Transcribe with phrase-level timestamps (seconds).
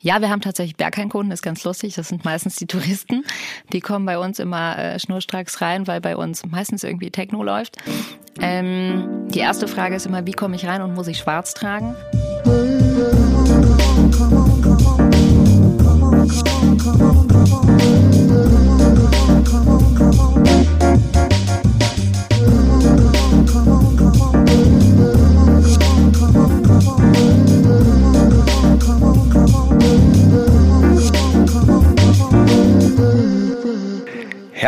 [0.00, 1.94] Ja, wir haben tatsächlich Berghain-Kunden, ist ganz lustig.
[1.96, 3.24] Das sind meistens die Touristen.
[3.72, 7.78] Die kommen bei uns immer äh, schnurstracks rein, weil bei uns meistens irgendwie Techno läuft.
[8.40, 11.96] Ähm, die erste Frage ist immer, wie komme ich rein und muss ich schwarz tragen?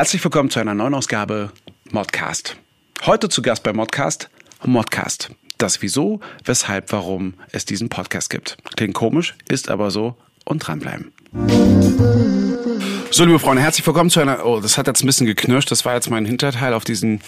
[0.01, 1.53] Herzlich willkommen zu einer neuen Ausgabe
[1.91, 2.57] Modcast.
[3.05, 4.31] Heute zu Gast bei Modcast
[4.65, 5.31] Modcast.
[5.59, 8.57] Das Wieso, Weshalb, Warum es diesen Podcast gibt.
[8.77, 11.13] Klingt komisch, ist aber so und dranbleiben.
[13.11, 14.47] So, liebe Freunde, herzlich willkommen zu einer.
[14.47, 15.71] Oh, das hat jetzt ein bisschen geknirscht.
[15.71, 17.21] Das war jetzt mein Hinterteil auf diesen.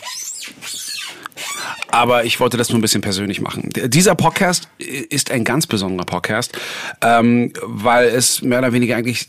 [1.91, 3.69] Aber ich wollte das nur ein bisschen persönlich machen.
[3.69, 6.59] Dieser Podcast ist ein ganz besonderer Podcast,
[7.03, 9.29] ähm, weil es mehr oder weniger eigentlich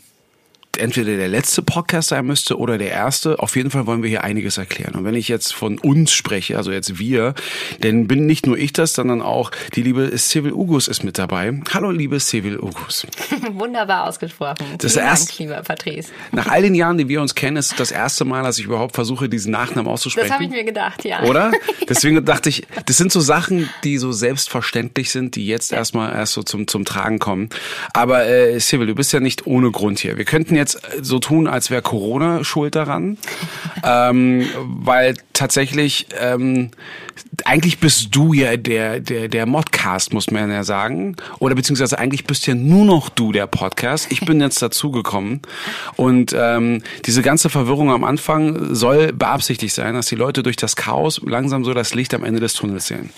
[0.78, 3.38] entweder der letzte Podcast sein müsste oder der erste.
[3.38, 4.94] Auf jeden Fall wollen wir hier einiges erklären.
[4.94, 7.34] Und wenn ich jetzt von uns spreche, also jetzt wir,
[7.80, 11.60] dann bin nicht nur ich das, sondern auch die liebe Civil Ugus ist mit dabei.
[11.72, 13.06] Hallo, liebe Civil Ugus.
[13.52, 14.64] Wunderbar ausgesprochen.
[14.78, 16.10] Das ist erst, lieber Patrice.
[16.32, 18.94] Nach all den Jahren, die wir uns kennen, ist das erste Mal, dass ich überhaupt
[18.94, 20.28] versuche, diesen Nachnamen auszusprechen.
[20.28, 21.22] Das habe ich mir gedacht, ja.
[21.22, 21.52] Oder?
[21.88, 26.32] Deswegen dachte ich, das sind so Sachen, die so selbstverständlich sind, die jetzt erstmal erst
[26.32, 27.50] so zum, zum Tragen kommen.
[27.92, 30.16] Aber äh, Civil, du bist ja nicht ohne Grund hier.
[30.16, 33.18] Wir könnten jetzt jetzt so tun, als wäre Corona schuld daran,
[33.84, 36.70] ähm, weil tatsächlich ähm,
[37.44, 41.16] eigentlich bist du ja der, der, der Modcast, muss man ja sagen.
[41.38, 44.10] Oder beziehungsweise eigentlich bist ja nur noch du der Podcast.
[44.10, 45.40] Ich bin jetzt dazugekommen.
[45.96, 50.76] Und ähm, diese ganze Verwirrung am Anfang soll beabsichtigt sein, dass die Leute durch das
[50.76, 53.10] Chaos langsam so das Licht am Ende des Tunnels sehen.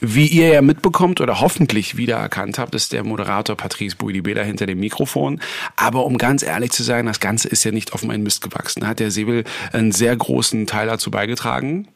[0.00, 4.80] Wie ihr ja mitbekommt oder hoffentlich wiedererkannt habt, ist der Moderator Patrice Buidibela hinter dem
[4.80, 5.40] Mikrofon.
[5.76, 8.80] Aber um ganz ehrlich zu sein, das Ganze ist ja nicht auf meinen Mist gewachsen.
[8.80, 11.88] Da hat der Säbel einen sehr großen Teil dazu beigetragen.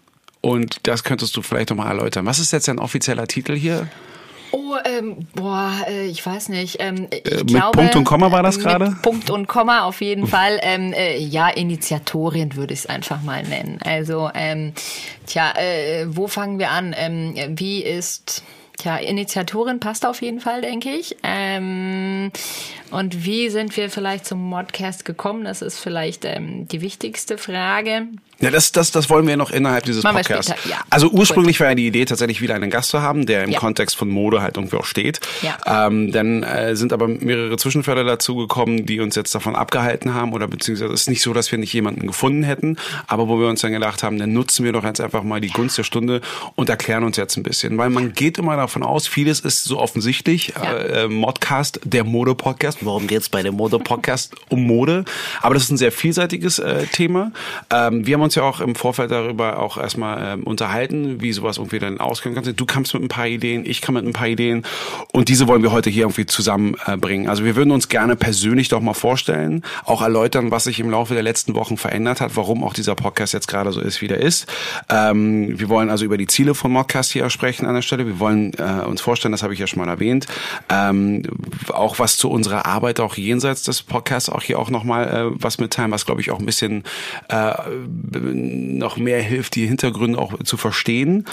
[0.42, 2.27] Und das könntest du vielleicht nochmal erläutern.
[2.27, 3.89] Was ist jetzt dein offizieller Titel hier?
[4.50, 6.77] Oh, ähm, boah, äh, ich weiß nicht.
[6.80, 8.96] Ähm, ich äh, mit glaube, Punkt und Komma war das äh, gerade?
[9.00, 10.58] Punkt und Komma auf jeden Fall.
[10.62, 13.78] Ähm, äh, ja, Initiatorin würde ich es einfach mal nennen.
[13.83, 14.74] Also, ähm,
[15.27, 16.94] tja, äh, wo fangen wir an?
[16.98, 18.42] Ähm, wie ist
[18.78, 21.17] Tja, Initiatorin passt auf jeden Fall, denke ich.
[21.22, 22.33] Ähm,
[22.90, 25.44] und wie sind wir vielleicht zum Modcast gekommen?
[25.44, 28.08] Das ist vielleicht ähm, die wichtigste Frage.
[28.42, 30.51] Ja, das, das, das wollen wir noch innerhalb dieses Machen Podcasts.
[30.53, 30.77] später, ja.
[30.91, 33.58] Also ursprünglich war ja die Idee, tatsächlich wieder einen Gast zu haben, der im Ja.
[33.61, 35.20] Kontext von Mode halt irgendwie auch steht.
[35.42, 35.86] Ja.
[35.86, 40.33] Ähm, dann äh, sind aber mehrere Zwischenfälle dazu gekommen, die uns jetzt davon abgehalten haben.
[40.33, 42.77] Oder beziehungsweise es ist nicht so, dass wir nicht jemanden gefunden hätten,
[43.07, 45.48] aber wo wir uns dann gedacht haben, dann nutzen wir doch jetzt einfach mal die
[45.51, 46.20] Gunst der Stunde
[46.57, 47.79] und erklären uns jetzt ein bisschen.
[47.79, 50.53] Weil man geht immer davon aus, vieles ist so offensichtlich.
[50.61, 50.73] Ja.
[50.73, 52.79] Äh, äh, Modcast, der Mode-Podcast.
[52.83, 55.05] Warum geht's bei dem Mode-Podcast um Mode?
[55.41, 57.30] Aber das ist ein sehr vielseitiges äh, Thema.
[57.70, 61.58] Ähm, wir haben uns ja auch im Vorfeld darüber auch erstmal ähm, unterhalten, wie sowas
[61.58, 62.44] irgendwie dann ausgehen kann.
[62.56, 64.64] Du kamst mit ein paar Ideen, ich kam mit ein paar Ideen
[65.12, 67.26] und diese wollen wir heute hier irgendwie zusammenbringen.
[67.26, 70.90] Äh, also wir würden uns gerne persönlich doch mal vorstellen, auch erläutern, was sich im
[70.90, 74.08] Laufe der letzten Wochen verändert hat, warum auch dieser Podcast jetzt gerade so ist, wie
[74.08, 74.46] der ist.
[74.88, 78.06] Ähm, wir wollen also über die Ziele von Modcast hier sprechen an der Stelle.
[78.06, 80.26] Wir wollen äh, uns vorstellen, das habe ich ja schon mal erwähnt,
[80.68, 81.22] ähm,
[81.68, 85.58] auch was zu unserer Arbeit auch jenseits des Podcasts auch hier auch nochmal äh, was
[85.58, 86.84] mitteilen, was glaube ich auch ein bisschen
[87.28, 87.52] äh,
[88.22, 91.27] noch mehr hilft, die Hintergründe auch zu verstehen.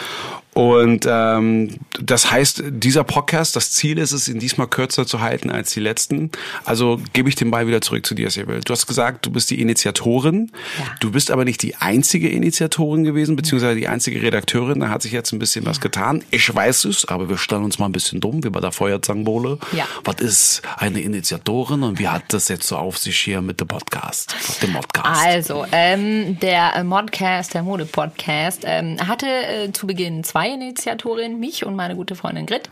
[0.59, 5.49] Und ähm, das heißt, dieser Podcast, das Ziel ist es, ihn diesmal kürzer zu halten
[5.49, 6.31] als die letzten.
[6.65, 8.59] Also gebe ich den Ball wieder zurück zu dir, Sibyl.
[8.59, 10.51] Du hast gesagt, du bist die Initiatorin.
[10.77, 10.85] Ja.
[10.99, 14.81] Du bist aber nicht die einzige Initiatorin gewesen, beziehungsweise die einzige Redakteurin.
[14.81, 16.25] Da hat sich jetzt ein bisschen was getan.
[16.29, 19.59] Ich weiß es, aber wir stellen uns mal ein bisschen dumm, wie bei der Feuerzangenbowle.
[19.71, 19.85] Ja.
[20.03, 23.69] Was ist eine Initiatorin und wie hat das jetzt so auf sich hier mit dem
[23.69, 25.25] Podcast, dem Podcast?
[25.25, 31.75] Also, ähm, der Modcast, der Mode-Podcast, ähm, hatte äh, zu Beginn zwei Initiatorinnen, mich und
[31.75, 32.69] meine gute Freundin Grit.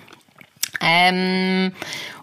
[0.81, 1.71] Ähm,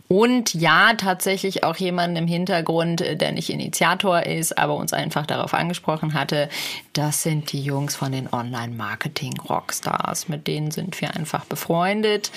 [0.07, 5.27] und ja, tatsächlich auch jemanden im Hintergrund, äh, der nicht Initiator ist, aber uns einfach
[5.27, 6.51] darauf angesprochen hatte.
[6.93, 10.29] Das sind die Jungs von den Online-Marketing-Rockstars.
[10.29, 12.31] Mit denen sind wir einfach befreundet.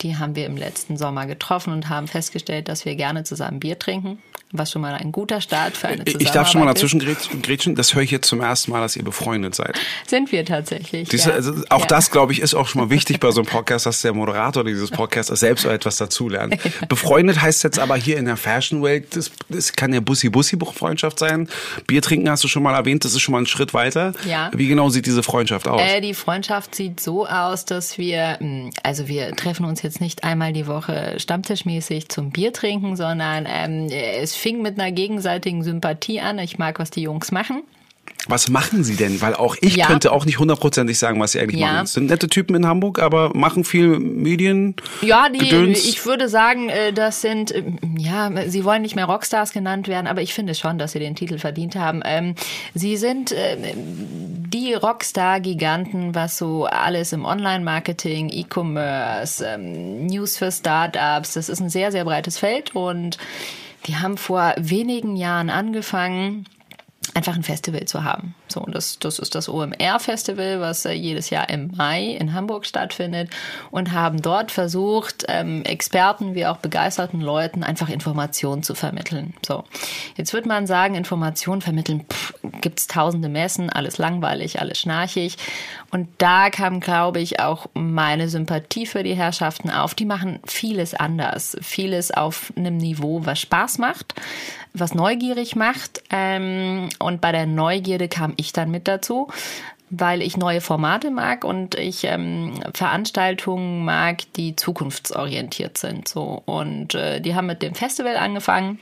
[0.00, 3.78] Die haben wir im letzten Sommer getroffen und haben festgestellt, dass wir gerne zusammen Bier
[3.78, 4.20] trinken.
[4.52, 7.00] Was schon mal ein guter Start für eine Zusammenarbeit Ich darf schon mal dazwischen
[7.42, 9.78] grätschen, das höre ich jetzt zum ersten Mal, dass ihr befreundet seid.
[10.06, 11.08] Sind wir tatsächlich.
[11.08, 11.36] Diese, ja.
[11.36, 11.86] also auch ja.
[11.86, 14.64] das, glaube ich, ist auch schon mal wichtig bei so einem Podcast, dass der Moderator
[14.64, 16.58] dieses Podcasts selbst etwas dazulernt.
[16.88, 21.48] Befreundet heißt jetzt aber hier in der Fashion-Welt, das, das kann ja Bussi-Bussi-Freundschaft sein.
[21.86, 24.12] Bier trinken hast du schon mal erwähnt, das ist schon mal ein Schritt weiter.
[24.28, 24.50] Ja.
[24.54, 25.80] Wie genau sieht diese Freundschaft aus?
[25.80, 30.24] Äh, die Freundschaft sieht so aus, dass wir, mh, also wir treffen uns jetzt nicht
[30.24, 36.20] einmal die Woche stammtischmäßig zum Bier trinken, sondern ähm, es fing mit einer gegenseitigen Sympathie
[36.20, 36.38] an.
[36.40, 37.62] Ich mag, was die Jungs machen.
[38.28, 39.20] Was machen sie denn?
[39.20, 39.86] Weil auch ich Ja.
[39.86, 41.72] könnte auch nicht hundertprozentig sagen, was sie eigentlich Ja.
[41.72, 41.84] machen.
[41.84, 44.76] Es sind nette Typen in Hamburg, aber machen viel Medien.
[45.00, 45.84] Ja, die, Gedöns.
[45.84, 47.64] ich würde sagen, äh, das sind, äh,
[47.98, 51.16] ja, sie wollen nicht mehr Rockstars genannt werden, aber ich finde schon, dass sie den
[51.16, 52.00] Titel verdient haben.
[52.04, 52.34] Ähm,
[52.74, 61.34] sie sind äh, die Rockstar-Giganten, was so alles im Online-Marketing, E-Commerce, ähm, News für Startups,
[61.34, 63.18] das ist ein sehr, sehr breites Feld und
[63.86, 66.46] die haben vor wenigen Jahren angefangen,
[67.14, 68.34] einfach ein Festival zu haben.
[68.48, 72.64] So, und das, das ist das OMR-Festival, was äh, jedes Jahr im Mai in Hamburg
[72.64, 73.30] stattfindet
[73.70, 79.34] und haben dort versucht, ähm, Experten wie auch begeisterten Leuten einfach Informationen zu vermitteln.
[79.44, 79.64] So,
[80.16, 85.36] jetzt wird man sagen, Informationen vermitteln, pff, gibt's tausende Messen, alles langweilig, alles schnarchig.
[85.90, 89.94] Und da kam, glaube ich, auch meine Sympathie für die Herrschaften auf.
[89.94, 94.14] Die machen vieles anders, vieles auf einem Niveau, was Spaß macht,
[94.74, 96.02] was neugierig macht.
[96.10, 99.28] Ähm, und bei der Neugierde kam ich dann mit dazu,
[99.90, 106.08] weil ich neue Formate mag und ich ähm, Veranstaltungen mag, die zukunftsorientiert sind.
[106.08, 108.78] So und äh, die haben mit dem Festival angefangen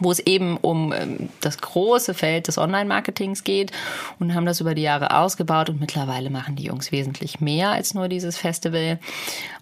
[0.00, 3.72] wo es eben um ähm, das große Feld des Online-Marketings geht
[4.18, 7.94] und haben das über die Jahre ausgebaut und mittlerweile machen die Jungs wesentlich mehr als
[7.94, 8.98] nur dieses Festival.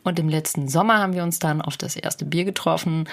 [0.04, 3.08] Und im letzten Sommer haben wir uns dann auf das erste Bier getroffen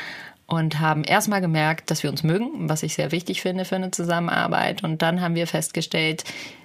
[0.48, 3.92] und haben erstmal gemerkt, dass wir uns mögen, was ich sehr wichtig finde für eine
[3.92, 4.83] Zusammenarbeit.
[4.83, 6.24] Und dann haben wir festgestellt,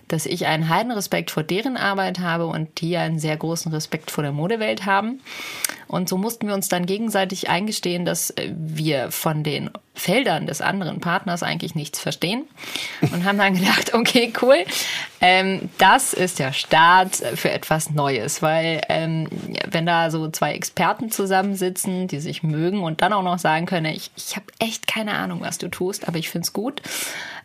[0.08, 4.22] dass ich einen Heidenrespekt vor deren Arbeit habe und die einen sehr großen Respekt vor
[4.22, 5.20] der Modewelt haben.
[5.86, 11.00] Und so mussten wir uns dann gegenseitig eingestehen, dass wir von den Feldern des anderen
[11.00, 12.44] Partners eigentlich nichts verstehen
[13.00, 14.56] und haben dann gedacht, okay, cool,
[15.20, 19.28] ähm, das ist der Start für etwas Neues, weil ähm,
[19.70, 23.94] wenn da so zwei Experten zusammensitzen, die sich mögen und dann auch noch sagen können,
[23.94, 26.82] ich, ich habe echt keine Ahnung, was du tust, aber ich find's gut.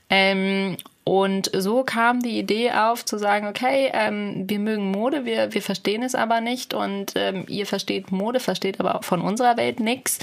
[0.09, 0.77] Ähm,
[1.09, 5.61] und so kam die Idee auf zu sagen, okay, ähm, wir mögen Mode, wir, wir
[5.63, 10.19] verstehen es aber nicht und ähm, ihr versteht Mode, versteht aber von unserer Welt nichts.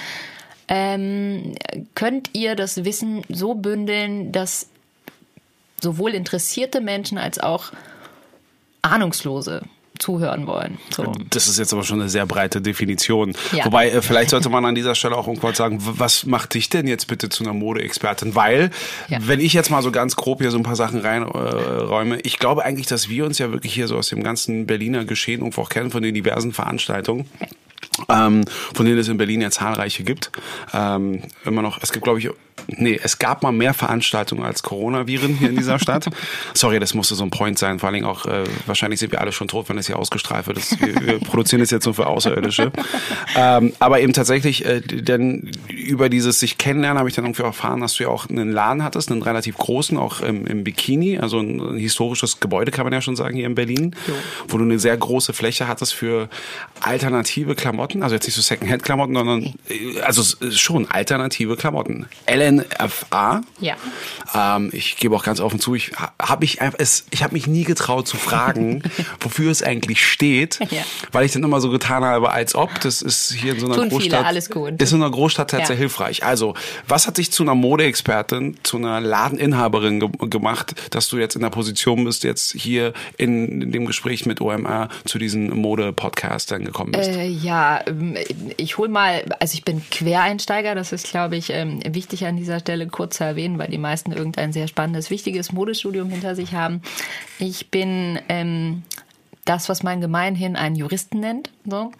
[0.68, 1.56] Ähm,
[1.96, 4.68] könnt ihr das Wissen so bündeln, dass
[5.80, 7.72] sowohl interessierte Menschen als auch
[8.82, 9.62] Ahnungslose
[9.98, 10.78] zuhören wollen.
[10.94, 11.12] So.
[11.31, 13.34] Das ist jetzt aber schon eine sehr breite Definition.
[13.52, 13.64] Ja.
[13.66, 16.87] Wobei, äh, vielleicht sollte man an dieser Stelle auch irgendwann sagen, was macht dich denn
[16.87, 18.34] jetzt bitte zu einer Modeexpertin?
[18.34, 18.70] Weil,
[19.08, 19.19] Ja.
[19.22, 22.64] wenn ich jetzt mal so ganz grob hier so ein paar Sachen reinräume, ich glaube
[22.64, 25.69] eigentlich, dass wir uns ja wirklich hier so aus dem ganzen Berliner Geschehen irgendwo auch
[25.69, 27.28] kennen, von den diversen Veranstaltungen.
[28.08, 28.44] Ähm,
[28.75, 30.31] von denen es in Berlin ja zahlreiche gibt.
[30.75, 32.28] Ähm, immer noch, es gibt, glaube ich,
[32.68, 36.06] nee, es gab mal mehr Veranstaltungen als Coronaviren hier in dieser Stadt.
[36.54, 37.78] Sorry, das musste so ein Point sein.
[37.78, 40.46] Vor allen Dingen auch, äh, wahrscheinlich sind wir alle schon tot, wenn das hier ausgestrahlt
[40.46, 40.58] wird.
[40.58, 42.72] Das, wir, wir produzieren das jetzt nur für Außerirdische.
[43.36, 47.80] Ähm, aber eben tatsächlich, äh, denn über dieses sich kennenlernen habe ich dann irgendwie erfahren,
[47.80, 51.38] dass du ja auch einen Laden hattest, einen relativ großen, auch im, im Bikini, also
[51.40, 53.94] ein, ein historisches Gebäude kann man ja schon sagen hier in Berlin,
[54.48, 56.28] wo du eine sehr große Fläche hattest für
[56.80, 62.06] alternative Klamotten, also jetzt nicht so Secondhand-Klamotten, sondern äh, also s- schon alternative Klamotten.
[62.58, 63.43] LNFA.
[63.61, 63.75] Ja.
[64.35, 67.47] Ähm, ich gebe auch ganz offen zu, ich habe mich einfach, es, ich habe mich
[67.47, 68.82] nie getraut zu fragen,
[69.20, 70.82] wofür es eigentlich steht, Ja.
[71.12, 73.75] weil ich dann immer so getan habe, als ob das ist hier in so einer
[73.76, 74.81] Tun viele, Großstadt, alles gut.
[74.82, 75.67] ist in einer Großstadt sehr, Ja.
[75.67, 76.25] sehr hilfreich.
[76.25, 76.55] Also,
[76.88, 81.43] was hat dich zu einer Modeexpertin, zu einer Ladeninhaberin ge gemacht, dass du jetzt in
[81.43, 86.93] der Position bist, jetzt hier in, in dem Gespräch mit OMR zu diesen Mode-Podcastern gekommen
[86.93, 87.10] bist?
[87.10, 88.17] Äh, ja, ähm,
[88.56, 92.45] ich hol mal, also ich bin Quereinsteiger, das ist, glaube ich, ähm, wichtig an dieser
[92.60, 96.82] Stelle kurz zu erwähnen, weil die meisten irgendein sehr spannendes, wichtiges Modestudium hinter sich haben.
[97.38, 98.82] Ich bin ähm,
[99.44, 101.50] das, was man gemeinhin einen Juristen nennt.
[101.65, 101.93] So.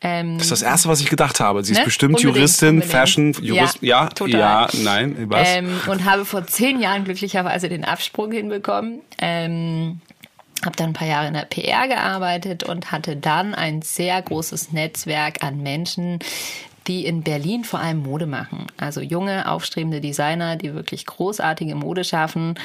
[0.00, 1.62] Ähm, Das ist das Erste, was ich gedacht habe.
[1.64, 1.84] Sie ist Ne?
[1.84, 2.92] bestimmt Unbedingt, Juristin, unbedingt.
[2.92, 3.78] Fashion, Jurist.
[3.82, 4.40] Ja, Ja, total.
[4.40, 5.48] ja, nein, was?
[5.48, 9.00] Ähm, und habe vor zehn Jahren glücklicherweise den Absprung hinbekommen.
[9.18, 10.00] Ähm,
[10.64, 14.70] habe dann ein paar Jahre in der PR gearbeitet und hatte dann ein sehr großes
[14.70, 16.20] Netzwerk an Menschen,
[16.86, 18.66] die in Berlin vor allem Mode machen.
[18.76, 22.58] Also junge, aufstrebende Designer, die wirklich großartige Mode schaffen,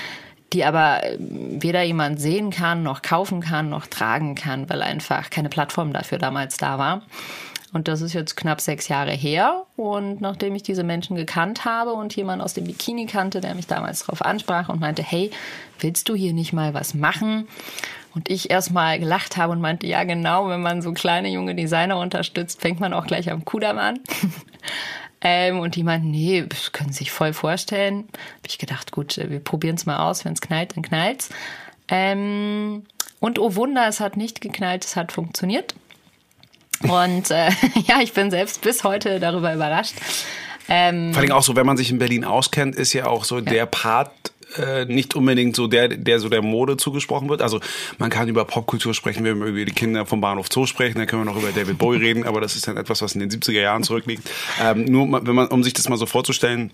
[0.53, 5.29] die aber ähm, weder jemand sehen kann, noch kaufen kann, noch tragen kann, weil einfach
[5.29, 7.01] keine Plattform dafür damals da war.
[7.73, 9.65] Und das ist jetzt knapp sechs Jahre her.
[9.75, 13.67] Und nachdem ich diese Menschen gekannt habe und jemand aus dem Bikini kannte, der mich
[13.67, 15.31] damals darauf ansprach und meinte, hey,
[15.79, 17.47] willst du hier nicht mal was machen?
[18.17, 21.99] Und ich erstmal gelacht habe und meinte, ja genau, wenn man so kleine junge Designer
[21.99, 23.99] unterstützt, fängt man auch gleich am Kudamm an.
[25.21, 28.07] ähm, und die meinten, nee, das können Sie sich voll vorstellen.
[28.07, 31.29] Habe ich gedacht, gut, wir probieren es mal aus, wenn es knallt, dann knallt's.
[31.89, 32.87] Ähm,
[33.19, 35.75] und oh Wunder, es hat nicht geknallt, es hat funktioniert.
[36.81, 37.51] Und äh,
[37.85, 39.93] ja, ich bin selbst bis heute darüber überrascht.
[40.69, 43.35] Ähm, Vor allem auch so, wenn man sich in Berlin auskennt, ist ja auch so
[43.37, 43.41] ja.
[43.43, 44.11] der Part
[44.55, 47.41] äh, nicht unbedingt so der, der so der Mode zugesprochen wird.
[47.41, 47.59] Also
[47.97, 51.07] man kann über Popkultur sprechen, wenn wir über die Kinder vom Bahnhof Zoo sprechen, dann
[51.07, 53.29] können wir noch über David Bowie reden, aber das ist dann etwas, was in den
[53.29, 54.29] 70er Jahren zurückliegt.
[54.61, 56.71] Ähm, nur wenn man, um sich das mal so vorzustellen,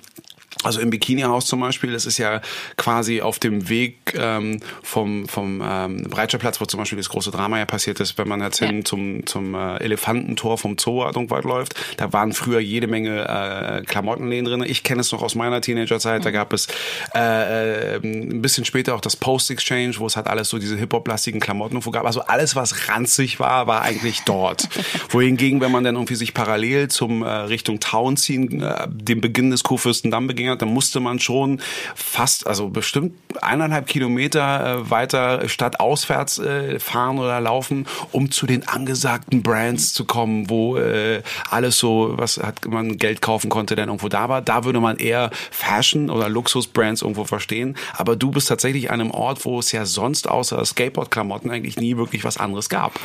[0.64, 2.42] also im Bikini-Haus zum Beispiel, das ist ja
[2.78, 7.60] quasi auf dem Weg ähm, vom, vom ähm, Breitscheidplatz, wo zum Beispiel das große Drama
[7.60, 8.68] ja passiert ist, wenn man jetzt ja.
[8.68, 11.76] hin zum, zum äh, Elefantentor vom Zoo Adungwald läuft.
[11.98, 14.64] Da waren früher jede Menge äh, Klamottenläden drin.
[14.66, 16.22] Ich kenne es noch aus meiner Teenagerzeit.
[16.22, 16.24] Mhm.
[16.24, 16.68] Da gab es
[17.16, 21.40] äh, äh, ein bisschen später auch das Post-Exchange, wo es halt alles so diese hip-hop-lastigen
[21.40, 22.06] Klamotten gab.
[22.06, 24.68] Also alles, was ranzig war, war eigentlich dort.
[25.10, 29.52] Wohingegen, wenn man dann irgendwie sich parallel zum äh, Richtung Town ziehen, äh, dem Beginn
[29.52, 31.60] des Kurfürstendamm beging, hat, dann musste man schon
[31.96, 38.68] fast, also bestimmt eineinhalb Kilometer äh, weiter stadtauswärts äh, fahren oder laufen, um zu den
[38.68, 43.90] angesagten Brands zu kommen, wo äh, alles so, was hat man Geld kaufen konnte, dann
[43.90, 44.42] irgendwo da war.
[44.42, 47.76] Da würde man eher Fashion oder Luxusbrands irgendwo verstehen.
[47.94, 51.98] Aber du bist tatsächlich an einem Ort, wo es ja sonst außer Skateboard-Klamotten eigentlich nie
[51.98, 53.00] wirklich was anderes gab.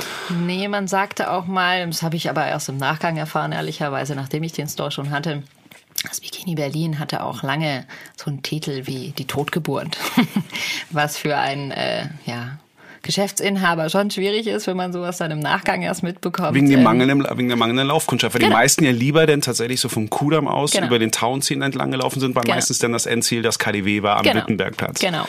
[0.45, 4.43] Nee, man sagte auch mal, das habe ich aber erst im Nachgang erfahren, ehrlicherweise, nachdem
[4.43, 5.43] ich den Store schon hatte,
[6.03, 7.87] das Bikini Berlin hatte auch lange
[8.17, 9.97] so einen Titel wie die Totgeburt,
[10.91, 12.59] was für ein äh, ja,
[13.03, 16.55] Geschäftsinhaber schon schwierig ist, wenn man sowas dann im Nachgang erst mitbekommt.
[16.55, 18.35] Wegen, dem ähm, mangelnden, wegen der mangelnden Laufkundschaft.
[18.35, 18.51] Weil genau.
[18.51, 20.87] die meisten ja lieber denn tatsächlich so vom Kudamm aus genau.
[20.87, 22.57] über den Townziehen entlang gelaufen sind, weil genau.
[22.57, 24.37] meistens dann das Endziel das KDW war am genau.
[24.37, 25.01] Wittenbergplatz.
[25.01, 25.27] Genau.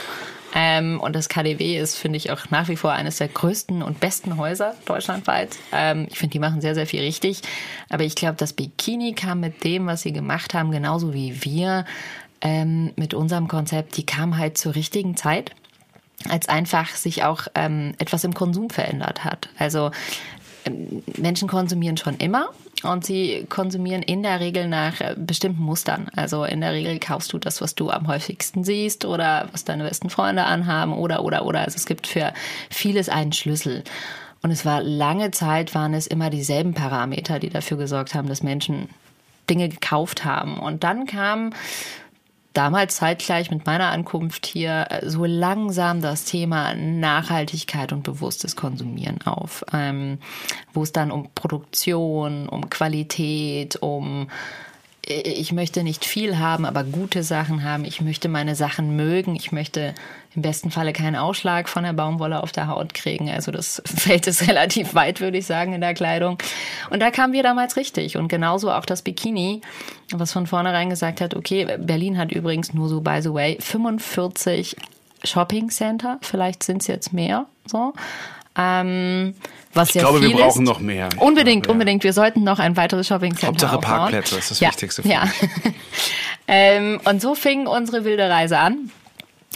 [0.55, 3.99] Ähm, und das KDW ist, finde ich, auch nach wie vor eines der größten und
[3.99, 5.57] besten Häuser deutschlandweit.
[5.71, 7.41] Ähm, ich finde, die machen sehr, sehr viel richtig.
[7.89, 11.85] Aber ich glaube, das Bikini kam mit dem, was sie gemacht haben, genauso wie wir
[12.41, 15.53] ähm, mit unserem Konzept, die kam halt zur richtigen Zeit
[16.27, 19.47] als einfach sich auch ähm, etwas im Konsum verändert hat.
[19.57, 19.91] Also
[21.17, 22.49] Menschen konsumieren schon immer
[22.83, 26.09] und sie konsumieren in der Regel nach äh, bestimmten Mustern.
[26.15, 29.83] Also in der Regel kaufst du das, was du am häufigsten siehst oder was deine
[29.83, 31.61] besten Freunde anhaben oder, oder, oder.
[31.61, 32.33] Also es gibt für
[32.69, 33.83] vieles einen Schlüssel.
[34.41, 38.41] Und es war lange Zeit, waren es immer dieselben Parameter, die dafür gesorgt haben, dass
[38.41, 38.89] Menschen
[39.49, 40.57] Dinge gekauft haben.
[40.59, 41.51] Und dann kam
[42.53, 49.21] damals zeitgleich mit meiner Ankunft hier äh, so langsam das Thema Nachhaltigkeit und bewusstes Konsumieren
[49.25, 50.19] auf, ähm,
[50.73, 54.27] wo es dann um Produktion, um Qualität, um
[55.09, 57.83] ich möchte nicht viel haben, aber gute Sachen haben.
[57.83, 59.35] Ich möchte meine Sachen mögen.
[59.35, 59.95] Ich möchte
[60.35, 63.27] im besten Falle keinen Ausschlag von der Baumwolle auf der Haut kriegen.
[63.27, 66.37] Also das fällt es relativ weit, würde ich sagen, in der Kleidung.
[66.91, 68.17] Und da kamen wir damals richtig.
[68.17, 69.61] Und genauso auch das Bikini,
[70.11, 74.75] was von vornherein gesagt hat, okay, Berlin hat übrigens nur so, by the way, 45
[75.23, 76.19] Shopping Center.
[76.21, 77.93] Vielleicht sind es jetzt mehr, so.
[78.59, 79.35] Ähm,
[79.73, 80.69] was ich glaube, wir brauchen ist.
[80.69, 81.09] noch mehr.
[81.17, 81.71] Unbedingt, ja.
[81.71, 82.03] unbedingt.
[82.03, 83.97] Wir sollten noch ein weiteres Shopping Center Hauptsache aufbauen.
[83.97, 84.69] Parkplätze ist das ja.
[84.69, 85.07] Wichtigste.
[85.07, 85.29] Ja.
[86.47, 88.91] ähm, und so fing unsere wilde Reise an.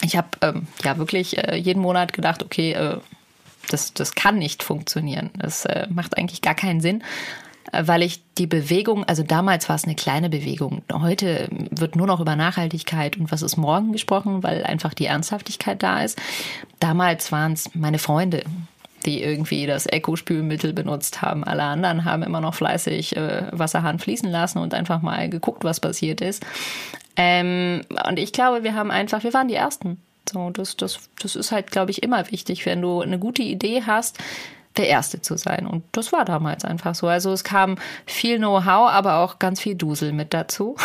[0.01, 2.97] Ich habe ähm, ja wirklich äh, jeden Monat gedacht, okay, äh,
[3.69, 5.31] das, das kann nicht funktionieren.
[5.37, 7.03] Das äh, macht eigentlich gar keinen Sinn
[7.71, 10.83] äh, weil ich die Bewegung, also damals war es eine kleine Bewegung.
[10.91, 15.81] Heute wird nur noch über Nachhaltigkeit und was ist morgen gesprochen, weil einfach die Ernsthaftigkeit
[15.81, 16.21] da ist.
[16.79, 18.43] Damals waren es meine Freunde,
[19.03, 21.43] die irgendwie das Eco-Spülmittel benutzt haben.
[21.43, 25.79] Alle anderen haben immer noch fleißig äh, Wasserhahn fließen lassen und einfach mal geguckt, was
[25.79, 26.43] passiert ist.
[27.15, 30.01] Ähm, und ich glaube, wir haben einfach, wir waren die Ersten.
[30.31, 33.83] So, das, das, das ist halt, glaube ich, immer wichtig, wenn du eine gute Idee
[33.85, 34.17] hast,
[34.77, 35.67] der Erste zu sein.
[35.67, 37.07] Und das war damals einfach so.
[37.07, 40.75] Also es kam viel Know-how, aber auch ganz viel Dusel mit dazu.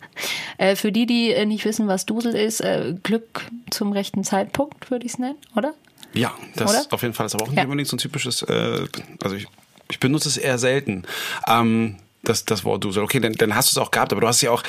[0.58, 5.06] äh, für die, die nicht wissen, was Dusel ist, äh, Glück zum rechten Zeitpunkt, würde
[5.06, 5.74] ich es nennen, oder?
[6.14, 6.86] Ja, das Oder?
[6.90, 7.64] auf jeden Fall ist aber auch nicht ja.
[7.64, 8.86] unbedingt so ein typisches, äh,
[9.22, 9.46] also ich,
[9.90, 11.04] ich benutze es eher selten.
[11.46, 13.02] Ähm, das, das Wort Dusel.
[13.02, 14.62] Okay, dann, dann hast du es auch gehabt, aber du hast ja auch,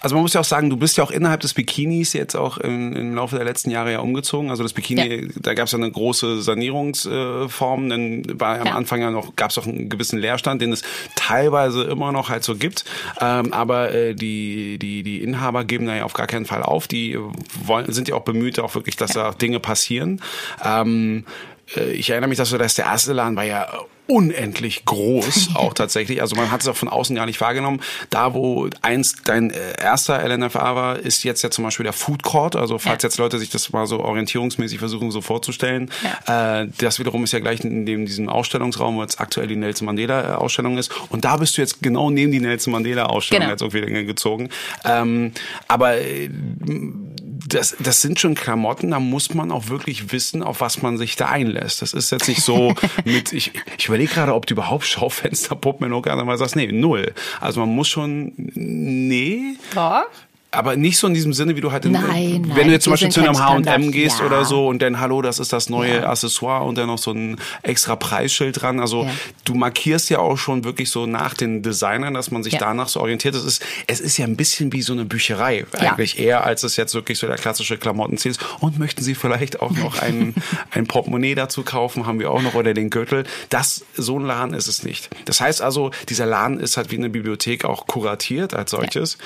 [0.00, 2.58] also man muss ja auch sagen, du bist ja auch innerhalb des Bikinis jetzt auch
[2.58, 4.50] im, im Laufe der letzten Jahre ja umgezogen.
[4.50, 5.28] Also das Bikini, ja.
[5.40, 8.74] da gab es ja eine große Sanierungsform, dann war am ja.
[8.74, 10.82] Anfang ja noch, gab es auch einen gewissen Leerstand, den es
[11.16, 12.84] teilweise immer noch halt so gibt.
[13.20, 16.86] Ähm, aber äh, die, die, die Inhaber geben da ja auf gar keinen Fall auf.
[16.86, 17.18] Die
[17.64, 19.30] wollen, sind ja auch bemüht, auch wirklich, dass ja.
[19.30, 20.20] da Dinge passieren.
[20.64, 21.24] Ähm,
[21.76, 23.66] äh, ich erinnere mich, dass so, dass der erste Laden war ja
[24.06, 26.20] unendlich groß, auch tatsächlich.
[26.20, 27.80] Also man hat es auch von außen gar nicht wahrgenommen.
[28.10, 32.22] Da, wo einst dein äh, erster LNFA war, ist jetzt ja zum Beispiel der Food
[32.22, 32.56] Court.
[32.56, 33.08] Also falls ja.
[33.08, 35.90] jetzt Leute sich das mal so orientierungsmäßig versuchen, so vorzustellen.
[36.26, 36.62] Ja.
[36.62, 39.86] Äh, das wiederum ist ja gleich in dem, diesem Ausstellungsraum, wo jetzt aktuell die Nelson
[39.86, 40.92] Mandela Ausstellung ist.
[41.08, 43.52] Und da bist du jetzt genau neben die Nelson Mandela Ausstellung genau.
[43.52, 44.50] jetzt irgendwie gezogen.
[44.84, 45.32] Ähm,
[45.68, 46.28] aber äh,
[47.46, 51.16] das, das sind schon Klamotten, da muss man auch wirklich wissen, auf was man sich
[51.16, 51.82] da einlässt.
[51.82, 52.74] Das ist jetzt nicht so
[53.04, 55.92] mit, ich, ich überlege gerade, ob du überhaupt Schaufensterpuppen in
[56.26, 57.12] mal sagst, nee, null.
[57.40, 59.56] Also man muss schon, nee.
[59.74, 60.04] Doch
[60.54, 62.92] aber nicht so in diesem Sinne, wie du halt, in, nein, wenn du jetzt zum
[62.92, 64.26] Beispiel zu einem H&M gehst ja.
[64.26, 66.10] oder so und dann, hallo, das ist das neue ja.
[66.10, 68.80] Accessoire und dann noch so ein extra Preisschild dran.
[68.80, 69.10] Also ja.
[69.44, 73.00] du markierst ja auch schon wirklich so nach den Designern, dass man sich danach so
[73.00, 73.34] orientiert.
[73.34, 76.76] Es ist, es ist ja ein bisschen wie so eine Bücherei eigentlich eher, als es
[76.76, 78.40] jetzt wirklich so der klassische Klamottenstil ist.
[78.60, 80.34] Und möchten Sie vielleicht auch noch ein,
[80.70, 82.06] ein Portemonnaie dazu kaufen?
[82.06, 83.24] Haben wir auch noch oder den Gürtel?
[83.48, 85.10] Das, so ein Laden ist es nicht.
[85.24, 89.18] Das heißt also, dieser Laden ist halt wie eine Bibliothek auch kuratiert als solches.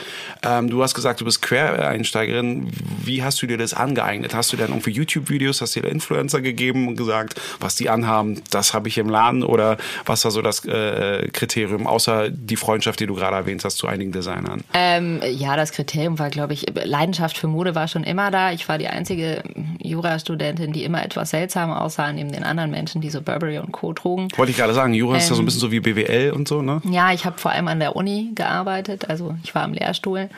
[0.42, 2.70] Ähm, du hast gesagt, du bist Quereinsteigerin.
[3.02, 4.34] Wie hast du dir das angeeignet?
[4.34, 8.42] Hast du dann irgendwie YouTube-Videos, hast du dir Influencer gegeben und gesagt, was die anhaben,
[8.50, 9.42] das habe ich im Laden?
[9.42, 13.76] Oder was war so das äh, Kriterium, außer die Freundschaft, die du gerade erwähnt hast
[13.76, 14.62] zu einigen Designern?
[14.74, 18.52] Ähm, ja, das Kriterium war, glaube ich, Leidenschaft für Mode war schon immer da.
[18.52, 19.42] Ich war die einzige
[19.80, 23.92] Jurastudentin, die immer etwas seltsam aussah, neben den anderen Menschen, die so Burberry und Co.
[23.92, 24.28] trugen.
[24.36, 26.32] Wollte ich gerade sagen, Jura ähm, ist ja so ein ähm, bisschen so wie BWL
[26.32, 26.80] und so, ne?
[26.90, 30.28] Ja, ich habe vor allem an der Uni gearbeitet, also ich war am Lehrstuhl.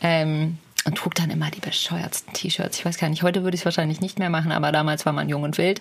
[0.00, 2.78] Ähm, und trug dann immer die bescheuertsten T-Shirts.
[2.78, 5.12] Ich weiß gar nicht, heute würde ich es wahrscheinlich nicht mehr machen, aber damals war
[5.12, 5.80] man jung und wild.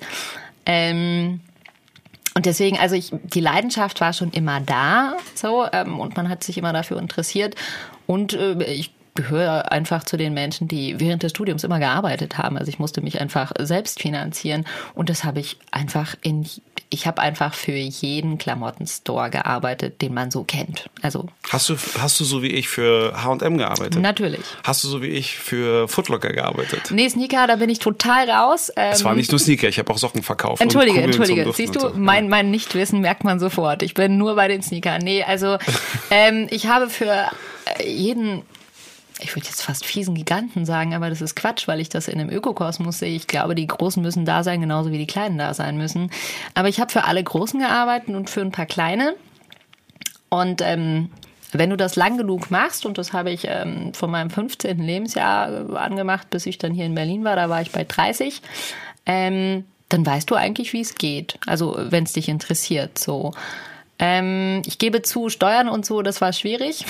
[0.65, 1.39] Ähm,
[2.33, 6.43] und deswegen, also ich, die Leidenschaft war schon immer da, so, ähm, und man hat
[6.43, 7.55] sich immer dafür interessiert.
[8.05, 12.57] Und äh, ich gehöre einfach zu den Menschen, die während des Studiums immer gearbeitet haben.
[12.57, 16.47] Also ich musste mich einfach selbst finanzieren und das habe ich einfach in
[16.89, 20.89] ich habe einfach für jeden Klamottenstore gearbeitet, den man so kennt.
[21.01, 24.01] Also hast du hast du so wie ich für H&M gearbeitet?
[24.01, 24.39] Natürlich.
[24.63, 26.91] Hast du so wie ich für Footlocker gearbeitet?
[26.91, 28.71] Nee, Sneaker, da bin ich total raus.
[28.73, 30.61] Es war ähm, nicht nur Sneaker, ich habe auch Socken verkauft.
[30.61, 31.51] Entschuldige, entschuldige.
[31.51, 31.91] Siehst du, so.
[31.95, 33.83] mein mein Nichtwissen merkt man sofort.
[33.83, 35.01] Ich bin nur bei den Sneakern.
[35.01, 35.57] Nee, also
[36.09, 37.29] ähm, ich habe für
[37.83, 38.43] jeden
[39.19, 42.19] ich würde jetzt fast fiesen Giganten sagen, aber das ist Quatsch, weil ich das in
[42.19, 43.15] einem Ökokosmos sehe.
[43.15, 46.11] Ich glaube, die Großen müssen da sein, genauso wie die Kleinen da sein müssen.
[46.53, 49.15] Aber ich habe für alle Großen gearbeitet und für ein paar Kleine.
[50.29, 51.09] Und ähm,
[51.51, 54.79] wenn du das lang genug machst, und das habe ich ähm, von meinem 15.
[54.79, 58.41] Lebensjahr angemacht, bis ich dann hier in Berlin war, da war ich bei 30,
[59.05, 61.39] ähm, dann weißt du eigentlich, wie es geht.
[61.45, 62.99] Also wenn es dich interessiert.
[62.99, 63.31] So.
[63.99, 66.85] Ähm, ich gebe zu, Steuern und so, das war schwierig.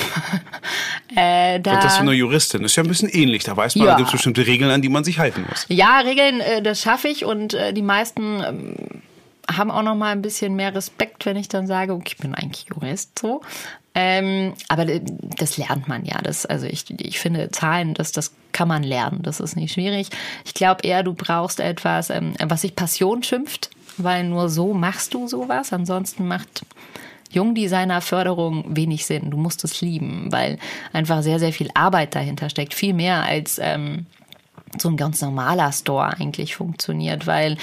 [1.16, 3.44] äh, da, und das ist eine Juristin, das ist ja ein bisschen ähnlich.
[3.44, 3.92] Da weiß man, ja.
[3.94, 5.66] da gibt es bestimmte Regeln, an die man sich halten muss.
[5.70, 8.76] Ja, Regeln, äh, das schaffe ich und äh, die meisten ähm,
[9.50, 12.36] haben auch noch mal ein bisschen mehr Respekt, wenn ich dann sage, okay, ich bin
[12.36, 13.42] eigentlich Jurist so.
[13.96, 16.20] Ähm, aber das lernt man ja.
[16.22, 19.22] Das, also ich, ich finde Zahlen, das, das kann man lernen.
[19.24, 20.10] Das ist nicht schwierig.
[20.46, 25.14] Ich glaube eher, du brauchst etwas, ähm, was sich Passion schimpft, weil nur so machst
[25.14, 25.74] du sowas.
[25.74, 26.66] Ansonsten macht
[27.32, 29.32] Jungdesigner-Förderung wenig Sinn.
[29.32, 30.58] Du musst es lieben, weil
[30.94, 32.74] einfach sehr, sehr viel Arbeit dahinter steckt.
[32.74, 34.06] Viel mehr als ähm,
[34.78, 37.58] so ein ganz normaler Store eigentlich funktioniert, weil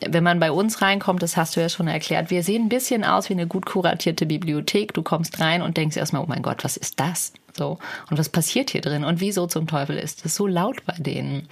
[0.00, 3.02] wenn man bei uns reinkommt, das hast du ja schon erklärt, wir sehen ein bisschen
[3.02, 4.92] aus wie eine gut kuratierte Bibliothek.
[4.92, 7.32] Du kommst rein und denkst erstmal, oh mein Gott, was ist das?
[7.56, 7.78] So.
[8.10, 9.04] Und was passiert hier drin?
[9.04, 11.48] Und wieso zum Teufel ist es so laut bei denen?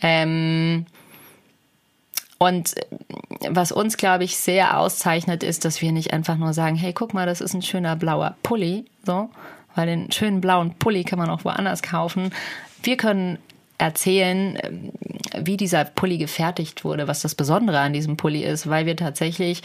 [0.00, 0.86] Ähm,
[2.42, 2.74] und
[3.48, 7.14] was uns, glaube ich, sehr auszeichnet, ist, dass wir nicht einfach nur sagen, hey, guck
[7.14, 9.30] mal, das ist ein schöner blauer Pulli, so,
[9.76, 12.30] weil den schönen blauen Pulli kann man auch woanders kaufen.
[12.82, 13.38] Wir können
[13.78, 14.90] erzählen,
[15.38, 19.62] wie dieser Pulli gefertigt wurde, was das Besondere an diesem Pulli ist, weil wir tatsächlich,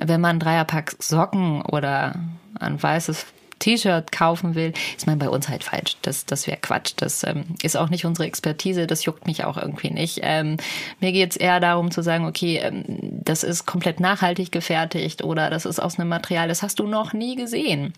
[0.00, 2.16] wenn man ein Dreierpack Socken oder
[2.58, 3.26] ein weißes
[3.62, 5.96] T-Shirt kaufen will, ist man bei uns halt falsch.
[6.02, 6.94] Das, das wäre Quatsch.
[6.96, 8.86] Das ähm, ist auch nicht unsere Expertise.
[8.86, 10.20] Das juckt mich auch irgendwie nicht.
[10.22, 10.56] Ähm,
[11.00, 15.48] mir geht es eher darum zu sagen, okay, ähm, das ist komplett nachhaltig gefertigt oder
[15.48, 17.94] das ist aus einem Material, das hast du noch nie gesehen.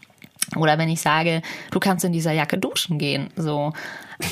[0.57, 3.73] Oder wenn ich sage, du kannst in dieser Jacke duschen gehen, so.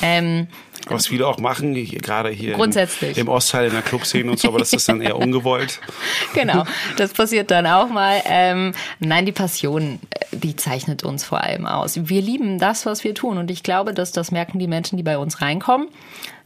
[0.00, 0.46] Ähm,
[0.86, 3.16] was viele auch machen, gerade hier grundsätzlich.
[3.16, 5.80] Im, im Ostteil in der Clubszene und so, aber das ist dann eher ungewollt.
[6.34, 6.64] genau,
[6.96, 8.20] das passiert dann auch mal.
[8.24, 12.08] Ähm, nein, die Passion, äh, die zeichnet uns vor allem aus.
[12.08, 15.02] Wir lieben das, was wir tun und ich glaube, dass das merken die Menschen, die
[15.02, 15.88] bei uns reinkommen.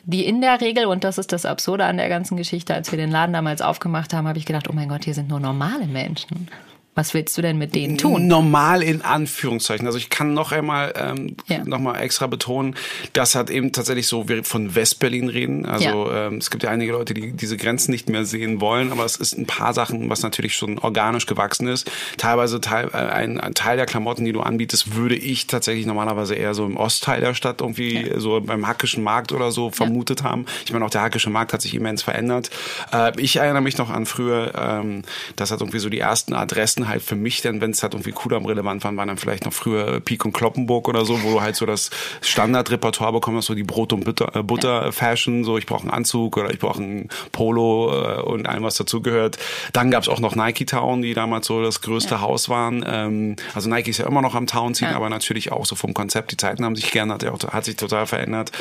[0.09, 2.97] Die in der Regel, und das ist das Absurde an der ganzen Geschichte, als wir
[2.97, 5.87] den Laden damals aufgemacht haben, habe ich gedacht, oh mein Gott, hier sind nur normale
[5.87, 6.49] Menschen.
[6.97, 8.27] Was willst du denn mit denen tun?
[8.27, 9.87] Normal in Anführungszeichen.
[9.87, 11.63] Also ich kann noch einmal ähm, Ja.
[11.65, 12.75] noch mal extra betonen,
[13.13, 15.67] das hat eben tatsächlich so, wir von Westberlin reden.
[15.67, 19.05] Also ähm, es gibt ja einige Leute, die diese Grenzen nicht mehr sehen wollen, aber
[19.05, 21.91] es ist ein paar Sachen, was natürlich schon organisch gewachsen ist.
[22.17, 26.35] Teilweise Teil, äh, ein, ein Teil der Klamotten, die du anbietest, würde ich tatsächlich normalerweise
[26.35, 30.47] eher so im Ostteil der Stadt irgendwie so beim Hackischen Markt oder so vermutet haben.
[30.65, 32.49] Ich meine, auch der Hackische Markt hat sich immens verändert.
[32.91, 35.03] Äh, ich erinnere mich noch an früher, ähm,
[35.37, 38.13] das hat irgendwie so die ersten Adressen halt für mich, denn wenn es halt irgendwie
[38.13, 41.41] Kudamm relevant waren, waren dann vielleicht noch früher Pik und Kloppenburg oder so, wo du
[41.41, 45.83] halt so das Standardrepertoire bekommst, so die Brot- und Butter, äh, Butter-Fashion, so ich brauche
[45.83, 49.39] einen Anzug oder ich brauche ein Polo äh, und allem, was dazugehört.
[49.73, 52.85] Dann gab es auch noch Nike Town, die damals so das größte Haus waren.
[52.87, 54.97] Ähm, also Nike ist ja immer noch am Town ziehen, Ja.
[54.97, 56.33] aber natürlich auch so vom Konzept.
[56.33, 58.53] Die Zeiten haben sich ja, auch- hat sich total verändert.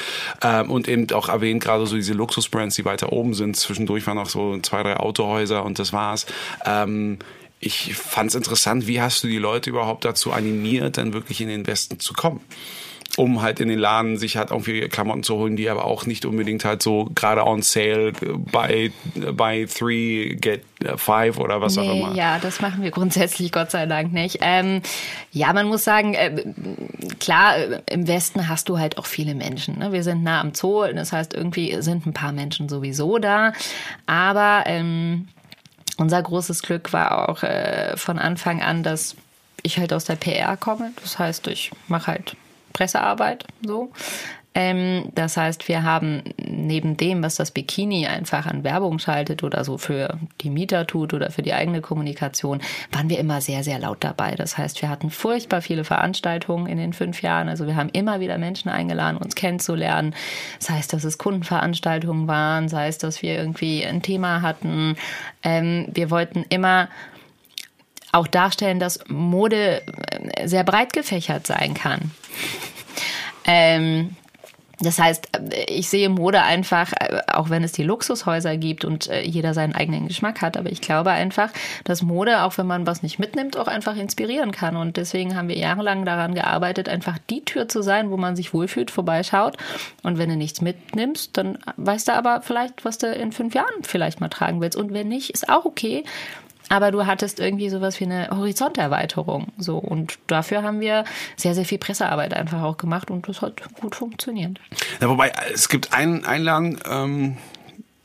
[0.42, 3.56] Ähm, und eben auch erwähnt, gerade so diese Luxusbrands, die weiter oben sind.
[3.56, 6.26] Zwischendurch waren noch so zwei, drei Autohäuser und das war's.
[6.66, 7.20] Ähm,
[7.66, 11.48] ich fand es interessant, wie hast du die Leute überhaupt dazu animiert, dann wirklich in
[11.48, 12.42] den Westen zu kommen?
[13.18, 16.26] Um halt in den Laden sich halt irgendwie Klamotten zu holen, die aber auch nicht
[16.26, 18.92] unbedingt halt so gerade on sale, buy,
[19.34, 20.64] buy three, get
[20.98, 22.14] five oder was auch Nee, immer.
[22.16, 24.40] ja, das machen wir grundsätzlich Gott sei Dank nicht.
[24.42, 24.82] Ähm,
[25.32, 26.44] ja, man muss sagen, äh,
[27.20, 29.80] klar, äh, im Westen hast du halt auch viele Menschen.
[29.80, 29.94] Ne?
[29.94, 33.54] Wir sind nah am Zoo, das heißt, irgendwie sind ein paar Menschen sowieso da.
[34.08, 35.30] Aber ähm,
[35.98, 39.16] unser großes Glück war auch äh, von Anfang an, dass
[39.64, 40.92] ich halt aus der PR komme.
[41.02, 42.36] Das heißt, ich mache halt
[42.74, 43.92] Pressearbeit so.
[44.58, 49.66] Ähm, das heißt, wir haben neben dem, was das Bikini einfach an Werbung schaltet oder
[49.66, 53.80] so für die Mieter tut oder für die eigene Kommunikation, waren wir immer sehr, sehr
[53.80, 54.36] laut dabei.
[54.36, 57.50] Das heißt, wir hatten furchtbar viele Veranstaltungen in den fünf Jahren.
[57.50, 60.16] Also wir haben immer wieder Menschen eingeladen, uns kennenzulernen.
[60.60, 64.96] Das heißt, dass es Kundenveranstaltungen waren, sei es, dass wir irgendwie ein Thema hatten.
[65.44, 66.88] Ähm, wir wollten immer
[68.14, 72.12] auch darstellen, dass Mode äh, sehr breit gefächert sein kann.
[73.44, 74.16] Ähm,
[74.80, 79.08] das heißt, äh, ich sehe Mode einfach, äh, auch wenn es die Luxushäuser gibt und
[79.08, 81.50] äh, jeder seinen eigenen Geschmack hat, aber ich glaube einfach,
[81.84, 84.76] dass Mode, auch wenn man was nicht mitnimmt, auch einfach inspirieren kann.
[84.76, 88.54] Und deswegen haben wir jahrelang daran gearbeitet, einfach die Tür zu sein, wo man sich
[88.54, 89.58] wohlfühlt, vorbeischaut.
[90.04, 93.84] Und wenn du nichts mitnimmst, dann weißt du aber vielleicht, was du in fünf Jahren
[93.84, 94.78] vielleicht mal tragen willst.
[94.78, 96.04] Und wenn nicht, ist auch okay.
[96.70, 99.48] Aber du hattest irgendwie sowas wie eine Horizonterweiterung.
[99.58, 99.78] So.
[99.78, 101.04] Und dafür haben wir
[101.36, 104.60] sehr, sehr viel Pressearbeit einfach auch gemacht und das hat gut funktioniert.
[105.02, 107.38] Ja, wobei, es gibt einen, Laden, ähm,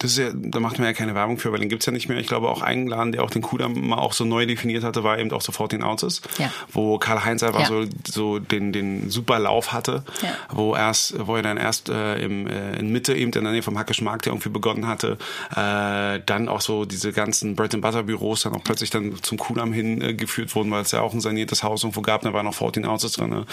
[0.01, 2.09] das ist ja, da macht man ja keine Werbung für, weil den gibt's ja nicht
[2.09, 2.19] mehr.
[2.19, 5.05] Ich glaube auch einen Laden, der auch den Kudamm mal auch so neu definiert hatte,
[5.05, 6.51] war eben auch so 14 Ounces, Ja.
[6.73, 7.67] wo Karl-Heinz einfach Ja.
[7.67, 10.31] so, so den, den super Lauf hatte, Ja.
[10.51, 13.63] wo erst, wo er dann erst äh, im, äh, in Mitte eben in der Nähe
[13.63, 15.19] vom Hackischen Markt ja irgendwie begonnen hatte,
[15.55, 19.39] äh, dann auch so diese ganzen Bread and Butter Büros dann auch plötzlich dann zum
[19.39, 22.33] Kudamm hin äh, geführt wurden, weil es ja auch ein saniertes Haus irgendwo gab, da
[22.33, 23.31] waren noch 14 Ounces drin.
[23.31, 23.47] Ne?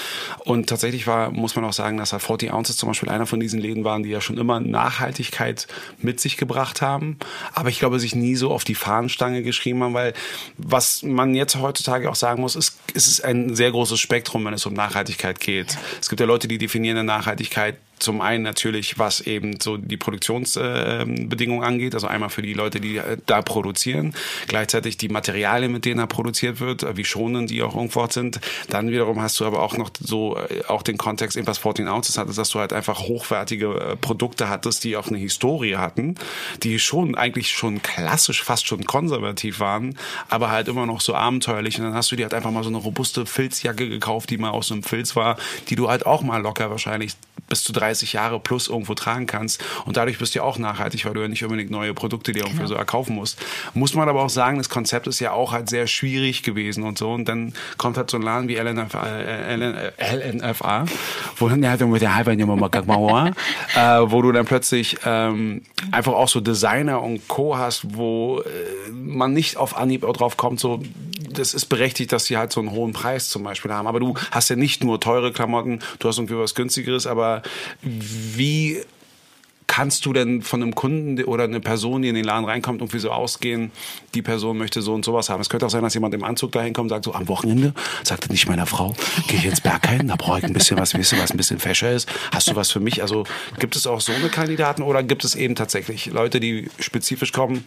[0.46, 3.40] Und tatsächlich war, muss man auch sagen, dass halt 40 Ounces zum Beispiel einer von
[3.40, 5.68] diesen Läden waren, die ja schon immer Nachhaltigkeit
[6.02, 7.18] mit sich gebracht haben,
[7.54, 10.14] aber ich glaube, sich nie so auf die Fahnenstange geschrieben haben, weil
[10.58, 14.54] was man jetzt heutzutage auch sagen muss, ist, es ist ein sehr großes Spektrum, wenn
[14.54, 15.78] es um Nachhaltigkeit geht.
[16.02, 19.98] Es gibt ja Leute, die definieren eine Nachhaltigkeit zum einen natürlich, was eben so die
[19.98, 24.14] Produktionsbedingungen angeht, also einmal für die Leute, die äh, da produzieren,
[24.48, 28.40] gleichzeitig die Materialien, mit denen da produziert wird, äh, wie schonend die auch irgendwo sind.
[28.70, 31.88] Dann wiederum hast du aber auch noch so äh, auch den Kontext, eben was 14
[31.88, 36.16] Ounces hattest, dass du halt einfach hochwertige äh, Produkte hattest, die auch eine Historie hatten,
[36.64, 39.98] die schon eigentlich schon klassisch, fast schon konservativ waren,
[40.30, 41.80] aber halt immer noch so abenteuerlich.
[41.80, 44.52] Und dann hast du dir halt einfach mal so eine robuste Filzjacke gekauft, die mal
[44.52, 45.38] aus einem Filz war,
[45.70, 47.14] die du halt auch mal locker wahrscheinlich
[47.48, 49.64] bis zu 30 Jahre plus irgendwo tragen kannst.
[49.86, 52.44] Und dadurch bist du ja auch nachhaltig, weil du ja nicht unbedingt neue Produkte dir
[52.46, 53.40] irgendwie so erkaufen musst.
[53.74, 56.98] Muss man aber auch sagen, das Konzept ist ja auch halt sehr schwierig gewesen und
[56.98, 57.12] so.
[57.12, 60.86] Und dann kommt halt so ein Laden wie LNFA, LN, LNFA
[61.38, 63.32] wo dann halt mit der halben Nummer Mauer,
[63.76, 67.58] äh, wo du dann plötzlich ähm, einfach auch so Designer und Co.
[67.58, 70.82] hast, wo äh, man nicht auf Anhieb drauf kommt, so
[71.38, 73.88] das ist berechtigt, dass sie halt so einen hohen Preis zum Beispiel haben.
[73.88, 77.42] Aber du hast ja nicht nur teure Klamotten, du hast irgendwie was günstigeres, aber
[77.82, 78.82] wie
[79.68, 83.00] kannst du denn von einem Kunden oder einer Person, die in den Laden reinkommt, irgendwie
[83.00, 83.72] so ausgehen,
[84.16, 85.42] die Person möchte so und sowas haben.
[85.42, 87.74] Es könnte auch sein, dass jemand im Anzug dahin kommt und sagt so, am Wochenende,
[88.04, 88.96] sagte nicht meiner Frau,
[89.28, 91.92] gehe ich ins Berghain, da brauche ich ein bisschen was, du, was ein bisschen fescher
[91.92, 92.10] ist.
[92.32, 93.02] Hast du was für mich?
[93.02, 93.26] Also
[93.60, 97.66] gibt es auch so eine Kandidaten oder gibt es eben tatsächlich Leute, die spezifisch kommen,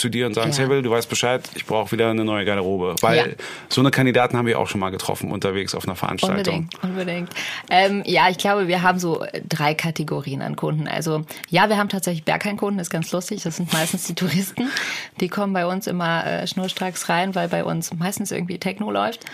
[0.00, 0.54] zu dir und sagen, Ja.
[0.54, 2.96] Seville, du weißt Bescheid, ich brauche wieder eine neue Garderobe.
[3.00, 3.24] Weil Ja.
[3.68, 6.68] so eine Kandidaten haben wir auch schon mal getroffen unterwegs auf einer Veranstaltung.
[6.82, 7.30] Unbedingt, unbedingt.
[7.70, 10.88] Ähm, ja, ich glaube, wir haben so äh, drei Kategorien an Kunden.
[10.88, 13.42] Also ja, wir haben tatsächlich Berghain-Kunden, ist ganz lustig.
[13.42, 14.70] Das sind meistens die Touristen.
[15.20, 19.24] Die kommen bei uns immer äh, schnurstracks rein, weil bei uns meistens irgendwie Techno läuft.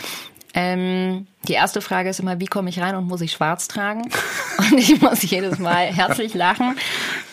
[0.59, 4.11] Ähm, die erste Frage ist immer, wie komme ich rein und muss ich schwarz tragen?
[4.59, 6.77] Und ich muss jedes Mal herzlich lachen.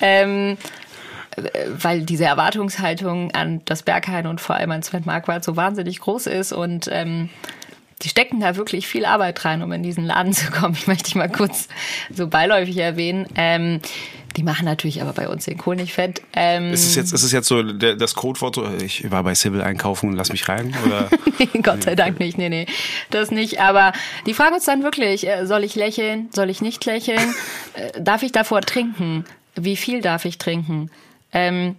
[0.01, 0.57] Ähm,
[1.79, 6.27] weil diese Erwartungshaltung an das Berghain und vor allem an Sven Marquardt so wahnsinnig groß
[6.27, 7.29] ist und ähm,
[8.01, 10.75] die stecken da wirklich viel Arbeit rein, um in diesen Laden zu kommen.
[10.77, 11.67] Ich möchte dich mal kurz
[12.13, 13.27] so beiläufig erwähnen.
[13.35, 13.79] Ähm,
[14.35, 16.21] die machen natürlich aber bei uns den Kohl nicht fett.
[16.33, 19.61] Ähm, Ist es jetzt, ist es jetzt so der, das Codewort, ich war bei Civil
[19.61, 20.73] einkaufen und lass mich rein?
[20.85, 21.07] Oder?
[21.39, 22.65] nee, Gott sei Dank nicht, nee, nee,
[23.11, 23.59] das nicht.
[23.59, 23.93] Aber
[24.25, 27.33] die fragen uns dann wirklich, äh, soll ich lächeln, soll ich nicht lächeln?
[27.73, 29.23] Äh, darf ich davor trinken?
[29.55, 30.89] Wie viel darf ich trinken?
[31.33, 31.75] Ähm,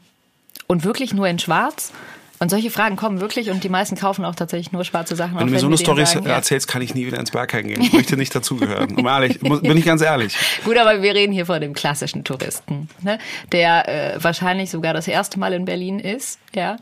[0.66, 1.92] und wirklich nur in schwarz?
[2.40, 5.38] Und solche Fragen kommen wirklich und die meisten kaufen auch tatsächlich nur schwarze Sachen.
[5.38, 7.80] Wenn du mir so eine Story erzählst, kann ich nie wieder ins Berghain gehen.
[7.80, 8.96] Ich möchte nicht dazugehören.
[8.96, 10.36] Um ehrlich, bin ich ganz ehrlich.
[10.64, 13.18] Gut, aber wir reden hier von dem klassischen Touristen, ne?
[13.52, 16.38] der äh, wahrscheinlich sogar das erste Mal in Berlin ist.
[16.54, 16.76] Ja.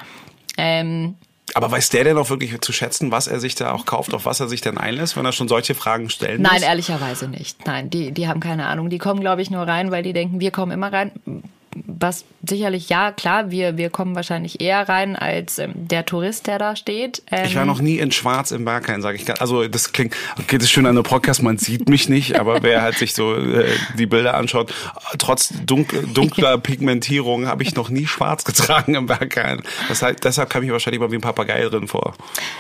[0.57, 1.17] Ähm,
[1.55, 4.25] Aber weiß der denn auch wirklich zu schätzen, was er sich da auch kauft, auf
[4.25, 6.63] was er sich dann einlässt, wenn er schon solche Fragen stellen Nein, muss?
[6.63, 7.67] ehrlicherweise nicht.
[7.67, 8.89] Nein, die, die haben keine Ahnung.
[8.89, 11.13] Die kommen, glaube ich, nur rein, weil die denken, wir kommen immer rein.
[11.87, 16.59] Was sicherlich, ja, klar, wir, wir kommen wahrscheinlich eher rein als ähm, der Tourist, der
[16.59, 17.23] da steht.
[17.31, 19.40] Ähm, Ich war noch nie in Schwarz im Berghain, sage ich.
[19.40, 22.62] Also das klingt, okay, das ist schön an der Podcast, man sieht mich nicht, aber
[22.62, 23.68] wer halt sich so äh,
[23.99, 24.73] die Bilder anschaut,
[25.18, 29.62] trotz dunkel, dunkler Pigmentierung habe ich noch nie Schwarz getragen im Berghain.
[29.88, 32.14] Das heißt, deshalb kam ich wahrscheinlich mal wie ein Papagei drin vor.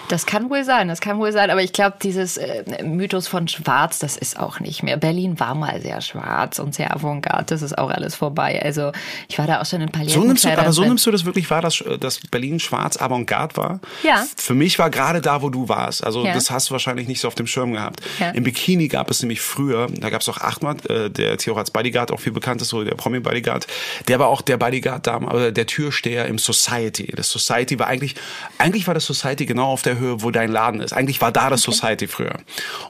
[0.08, 1.50] Das kann wohl sein, das kann wohl sein.
[1.50, 4.96] Aber ich glaube, dieses äh, Mythos von Schwarz, das ist auch nicht mehr.
[4.96, 7.46] Berlin war mal sehr schwarz und sehr avantgarde.
[7.46, 8.60] Das ist auch alles vorbei.
[8.62, 8.92] Also
[9.28, 10.20] ich war da auch schon in Pailletten.
[10.20, 13.56] So nimmst du, aber so nimmst du das wirklich wahr, dass, dass Berlin schwarz Avantgarde
[13.56, 13.80] war?
[14.02, 14.24] Ja.
[14.36, 16.04] Für mich war gerade da, wo du warst.
[16.04, 16.34] Also Ja.
[16.34, 18.00] das hast du wahrscheinlich nicht so auf dem Schirm gehabt.
[18.18, 18.30] Ja.
[18.30, 22.12] Im Bikini gab es nämlich früher, da gab es auch Ahmad, äh, der als Bodyguard
[22.12, 23.66] auch viel bekannt ist, so der Promi-Bodyguard.
[24.08, 27.12] Der war auch der Bodyguard da, aber der Türsteher im Society.
[27.14, 28.14] Das Society war eigentlich,
[28.58, 30.92] eigentlich war das Society genau auf der Höhe, wo dein Laden ist.
[30.92, 32.38] Eigentlich war da das Society früher.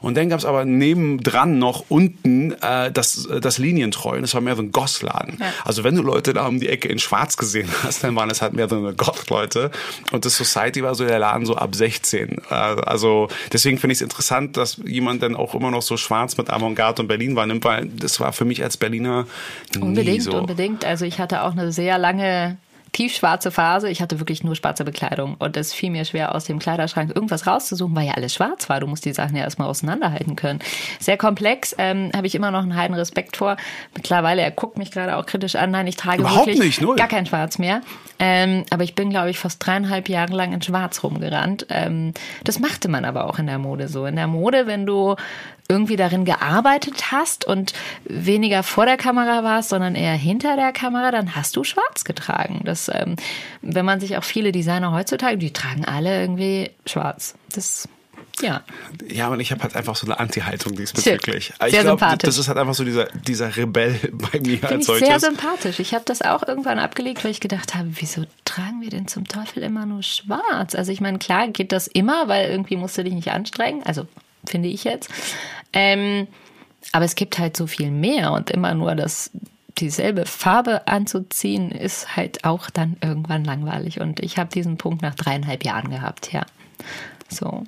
[0.01, 4.19] Und dann gab es aber nebendran noch unten äh, das, das Linientreu.
[4.21, 5.37] Das war mehr so ein Gossladen.
[5.39, 5.47] Ja.
[5.65, 8.41] Also wenn du Leute da um die Ecke in Schwarz gesehen hast, dann waren es
[8.41, 9.71] halt mehr so eine Goth-Leute.
[10.11, 12.41] Und das Society war so der Laden so ab 16.
[12.49, 16.37] Äh, Also deswegen finde ich es interessant, dass jemand dann auch immer noch so schwarz
[16.37, 19.25] mit Avantgarde und Berlin wahrnimmt, weil das war für mich als Berliner
[19.75, 20.37] nie Unbedingt, so.
[20.37, 20.85] unbedingt.
[20.85, 22.57] Also ich hatte auch eine sehr lange
[22.93, 23.89] tiefschwarze Phase.
[23.89, 27.45] Ich hatte wirklich nur schwarze Bekleidung und es fiel mir schwer aus dem Kleiderschrank irgendwas
[27.47, 28.79] rauszusuchen, weil ja alles schwarz war.
[28.79, 30.59] Du musst die Sachen ja erstmal auseinanderhalten können.
[30.99, 33.57] Sehr komplex, ähm, habe ich immer noch einen heiden Respekt vor.
[33.95, 35.71] Mittlerweile, er guckt mich gerade auch kritisch an.
[35.71, 36.95] Nein, ich trage Überhaupt wirklich nicht, null.
[36.95, 37.81] gar kein Schwarz mehr.
[38.19, 41.65] Ähm, aber ich bin, glaube ich, fast dreieinhalb Jahre lang in Schwarz rumgerannt.
[41.69, 44.05] Ähm, das machte man aber auch in der Mode so.
[44.05, 45.15] In der Mode, wenn du
[45.69, 47.73] irgendwie darin gearbeitet hast und
[48.03, 52.61] weniger vor der Kamera warst, sondern eher hinter der Kamera, dann hast du schwarz getragen.
[52.65, 53.15] Das, ähm,
[53.61, 57.35] wenn man sich auch viele Designer heutzutage, die tragen alle irgendwie schwarz.
[57.53, 57.87] Das,
[58.41, 58.61] ja.
[59.07, 61.45] Ja, und ich habe halt einfach so eine Anti-Haltung diesbezüglich.
[61.45, 61.67] Schön.
[61.67, 62.27] ich Sehr glaube, sympathisch.
[62.27, 65.21] das ist halt einfach so dieser, dieser Rebell bei mir Finde als ich sehr solches.
[65.21, 65.79] sympathisch.
[65.79, 69.27] Ich habe das auch irgendwann abgelegt, weil ich gedacht habe, wieso tragen wir denn zum
[69.27, 70.75] Teufel immer nur schwarz?
[70.75, 73.83] Also ich meine, klar geht das immer, weil irgendwie musst du dich nicht anstrengen.
[73.83, 74.07] Also
[74.45, 75.09] finde ich jetzt.
[75.73, 76.27] Ähm,
[76.91, 79.31] aber es gibt halt so viel mehr und immer nur das
[79.79, 83.99] dieselbe Farbe anzuziehen ist halt auch dann irgendwann langweilig.
[83.99, 86.45] Und ich habe diesen Punkt nach dreieinhalb Jahren gehabt, ja.
[87.29, 87.63] So.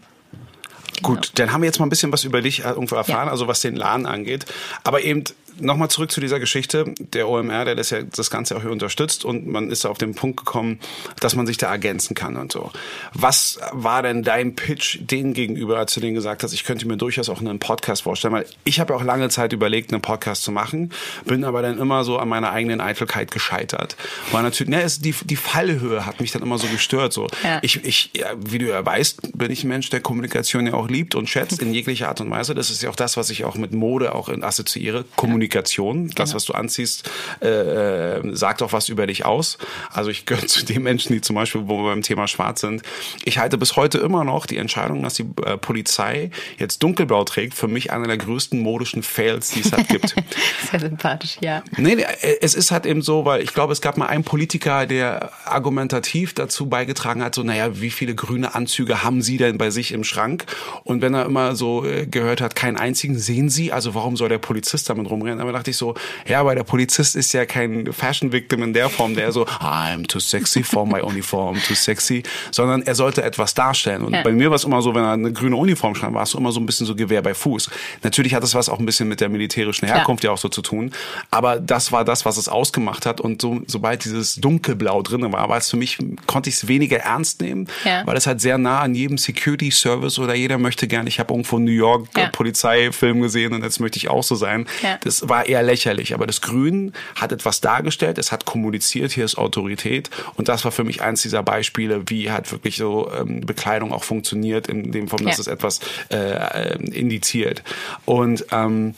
[1.02, 3.32] Gut, dann haben wir jetzt mal ein bisschen was über dich äh, irgendwo erfahren, Ja.
[3.32, 4.46] also was den Laden angeht.
[4.84, 5.24] Aber eben
[5.60, 6.94] nochmal zurück zu dieser Geschichte.
[7.00, 10.14] Der OMR, der das ja das Ganze auch hier unterstützt und man ist auf den
[10.14, 10.80] Punkt gekommen,
[11.22, 12.72] dass man sich da ergänzen kann und so.
[13.14, 16.98] Was war denn dein Pitch denen gegenüber, als du denen gesagt hast, ich könnte mir
[16.98, 18.34] durchaus auch einen Podcast vorstellen?
[18.34, 20.92] Weil ich habe ja auch lange Zeit überlegt, einen Podcast zu machen,
[21.26, 23.96] bin aber dann immer so an meiner eigenen Eitelkeit gescheitert.
[24.34, 27.14] Weil natürlich, ne, es, die, die Fallhöhe hat mich dann immer so gestört.
[27.14, 27.28] So.
[27.44, 27.60] Ja.
[27.62, 30.85] Ich, ich, ja, wie du ja weißt, bin ich ein Mensch, der Kommunikation ja auch
[30.90, 32.56] liebt und schätzt in jeglicher Art und Weise.
[32.56, 35.06] Das ist ja auch das, was ich auch mit Mode auch in assoziiere.
[35.16, 36.10] Kommunikation.
[36.16, 37.10] Das, was du anziehst,
[37.42, 39.58] äh, äh, sagt auch was über dich aus.
[39.92, 42.82] Also ich gehöre zu den Menschen, die zum Beispiel, wo wir beim Thema Schwarz sind.
[43.24, 47.54] Ich halte bis heute immer noch die Entscheidung, dass die äh, Polizei jetzt dunkelblau trägt,
[47.54, 50.16] für mich einer der größten modischen Fails, die es halt gibt.
[50.72, 51.64] Sehr sympathisch, ja.
[51.78, 52.06] Nee, nee,
[52.42, 56.34] es ist halt eben so, weil ich glaube, es gab mal einen Politiker, der argumentativ
[56.34, 60.04] dazu beigetragen hat, so, naja, wie viele grüne Anzüge haben Sie denn bei sich im
[60.04, 60.46] Schrank?
[60.84, 64.30] Und wenn er immer so äh, gehört hat, keinen einzigen, sehen Sie, also warum soll
[64.30, 65.40] der Polizist damit rumrennen?
[65.40, 65.96] Dann dachte ich so,
[66.28, 70.08] ja, aber der Polizist ist ja kein Fashion Victim in der Form, der so, I'm
[70.08, 74.04] too sexy for my uniform, too sexy, sondern er sollte etwas darstellen.
[74.04, 74.24] Und ja.
[74.24, 76.52] bei mir war es immer so, wenn er eine grüne Uniform stand, war es immer
[76.52, 77.70] so ein bisschen so Gewehr bei Fuß.
[78.04, 80.50] Natürlich hat das was auch ein bisschen mit der militärischen Herkunft ja, ja auch so
[80.50, 80.92] zu tun,
[81.32, 83.22] aber das war das, was es ausgemacht hat.
[83.22, 86.98] Und so, sobald dieses Dunkelblau drin war, war es für mich, konnte ich es weniger
[86.98, 88.06] ernst nehmen, ja.
[88.06, 91.32] weil es halt sehr nah an jedem Security Service oder jeder möchte gerne, ich habe
[91.32, 92.30] irgendwo New York ja.
[92.30, 94.68] Polizeifilm gesehen und jetzt möchte ich auch so sein.
[94.82, 94.98] Ja.
[95.02, 99.38] Das war eher lächerlich, aber das Grün hat etwas dargestellt, es hat kommuniziert, hier ist
[99.38, 103.94] Autorität und das war für mich eins dieser Beispiele, wie halt wirklich so ähm, Bekleidung
[103.94, 107.64] auch funktioniert, in dem Form, dass es etwas äh, äh, indiziert.
[108.06, 108.96] Und ähm,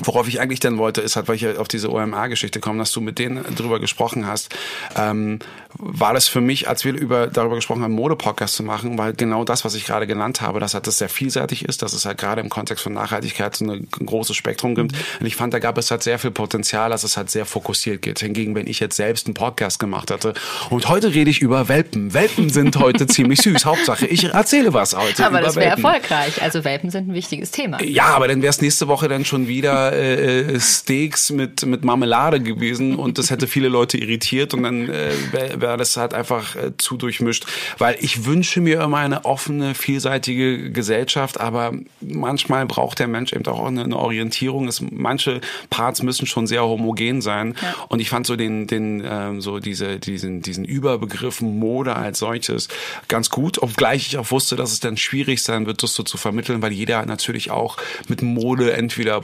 [0.00, 3.00] Worauf ich eigentlich dann wollte, ist halt, weil ich auf diese OMA-Geschichte komme, dass du
[3.00, 4.54] mit denen drüber gesprochen hast.
[4.96, 5.38] Ähm,
[5.74, 9.44] war das für mich, als wir über, darüber gesprochen haben, Mode-Podcast zu machen, weil genau
[9.44, 12.18] das, was ich gerade genannt habe, dass halt das sehr vielseitig ist, dass es halt
[12.18, 14.92] gerade im Kontext von Nachhaltigkeit so ein großes Spektrum gibt.
[14.92, 14.98] Mhm.
[15.20, 18.02] Und ich fand, da gab es halt sehr viel Potenzial, dass es halt sehr fokussiert
[18.02, 18.20] geht.
[18.20, 20.34] Hingegen, wenn ich jetzt selbst einen Podcast gemacht hatte
[20.70, 22.14] und heute rede ich über Welpen.
[22.14, 23.64] Welpen sind heute ziemlich süß.
[23.66, 25.26] Hauptsache, ich erzähle was heute.
[25.26, 26.40] Aber das wäre erfolgreich.
[26.42, 27.82] Also Welpen sind ein wichges Thema.
[27.82, 31.84] Ja, aber dann wäre es nächste Woche dann schon wieder äh, äh, Steaks mit, mit
[31.84, 36.14] Marmelade gewesen und das hätte viele Leute irritiert und dann äh, wäre wär das halt
[36.14, 37.46] einfach äh, zu durchmischt.
[37.78, 43.46] Weil ich wünsche mir immer eine offene, vielseitige Gesellschaft, aber manchmal braucht der Mensch eben
[43.46, 44.68] auch eine, eine Orientierung.
[44.68, 45.40] Es, manche
[45.70, 47.54] Parts müssen schon sehr homogen sein.
[47.60, 47.74] Ja.
[47.88, 52.68] Und ich fand so den, den ähm, so diese, diesen, diesen Überbegriff Mode als solches
[53.08, 56.16] ganz gut, obgleich ich auch wusste, dass es dann schwierig sein wird, das so zu
[56.16, 57.76] vermitteln, weil jeder natürlich auch
[58.08, 59.20] mit Mode entweder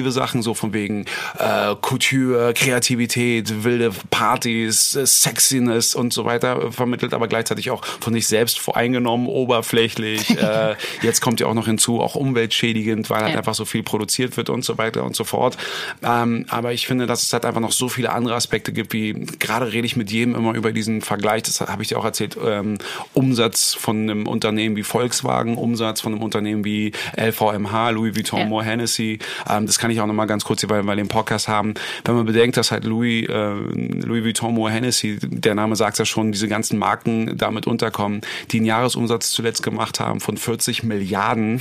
[0.00, 1.04] positive Sachen, so von wegen
[1.38, 8.14] äh, Couture, Kreativität, wilde Partys, äh, Sexiness und so weiter vermittelt, aber gleichzeitig auch von
[8.14, 10.30] sich selbst voreingenommen, oberflächlich.
[10.38, 13.38] äh, jetzt kommt ja auch noch hinzu, auch umweltschädigend, weil halt ja.
[13.38, 15.56] einfach so viel produziert wird und so weiter und so fort.
[16.02, 19.12] Ähm, aber ich finde, dass es halt einfach noch so viele andere Aspekte gibt, wie
[19.38, 22.36] gerade rede ich mit jedem immer über diesen Vergleich, das habe ich dir auch erzählt,
[22.44, 22.78] ähm,
[23.12, 28.46] Umsatz von einem Unternehmen wie Volkswagen, Umsatz von einem Unternehmen wie LVMH, Louis Vuitton, ja.
[28.46, 29.18] Moore Hennessy.
[29.48, 31.74] Ähm, das kann ich auch nochmal ganz kurz, weil wir den Podcast haben.
[32.04, 36.04] Wenn man bedenkt, dass halt Louis, äh, Louis Vuitton, Moore Hennessy, der Name sagt ja
[36.04, 41.60] schon, diese ganzen Marken damit unterkommen, die einen Jahresumsatz zuletzt gemacht haben von 40 Milliarden.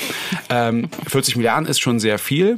[0.49, 2.57] Ähm, 40 Milliarden ist schon sehr viel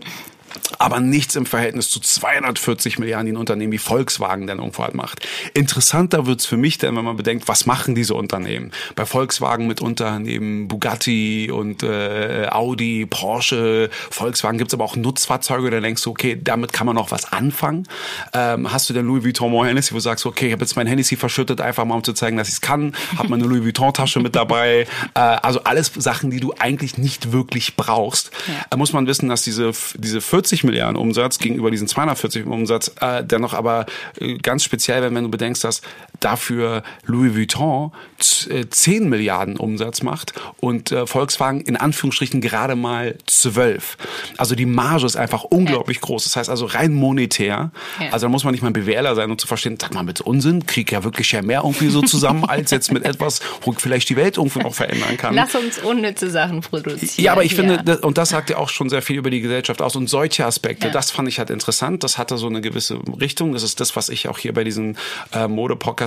[0.78, 4.96] aber nichts im Verhältnis zu 240 Milliarden, die ein Unternehmen wie Volkswagen dann irgendwo halt
[4.96, 5.28] macht.
[5.54, 8.72] Interessanter wird's für mich denn, wenn man bedenkt, was machen diese Unternehmen?
[8.96, 15.80] Bei Volkswagen mitunter neben Bugatti und äh, Audi, Porsche, Volkswagen gibt's aber auch Nutzfahrzeuge, da
[15.80, 17.88] denkst du, okay, damit kann man noch was anfangen.
[18.34, 20.76] Ähm, hast du denn Louis Vuitton More Hennessy, wo du sagst, okay, ich habe jetzt
[20.76, 23.64] mein Hennessy verschüttet, einfach mal um zu zeigen, dass ich es kann, habe meine Louis
[23.64, 24.88] Vuitton Tasche mit dabei.
[25.14, 28.32] Äh, also alles Sachen, die du eigentlich nicht wirklich brauchst.
[28.48, 28.66] Ja.
[28.70, 33.24] Da muss man wissen, dass diese, diese 40 Milliarden Umsatz gegenüber diesen 240 Umsatz äh,
[33.24, 33.86] dennoch aber
[34.20, 35.82] äh, ganz speziell, wenn, wenn du bedenkst, dass
[36.22, 43.18] dafür Louis Vuitton 10 äh, Milliarden Umsatz macht und äh, Volkswagen in Anführungsstrichen gerade mal
[43.26, 43.98] 12.
[44.38, 46.02] Also die Marge ist einfach unglaublich ja.
[46.02, 46.24] groß.
[46.24, 47.72] Das heißt also rein monetär.
[48.00, 48.12] Ja.
[48.12, 50.22] Also da muss man nicht mal ein BWLer sein, um zu verstehen, sag mal, mit
[50.22, 54.10] Unsinn krieg ja wirklich ja mehr irgendwie so zusammen, als jetzt mit etwas, wo vielleicht
[54.10, 55.34] die Welt irgendwie noch verändern kann.
[55.34, 57.10] Lass uns unnütze Sachen produzieren.
[57.18, 59.82] Ja, aber ich finde, und das sagt ja auch schon sehr viel über die Gesellschaft
[59.82, 62.04] aus und solche Aspekte, das fand ich halt interessant.
[62.04, 63.54] Das hatte so eine gewisse Richtung.
[63.54, 64.96] Das ist das, was ich auch hier bei diesem
[65.34, 65.48] äh,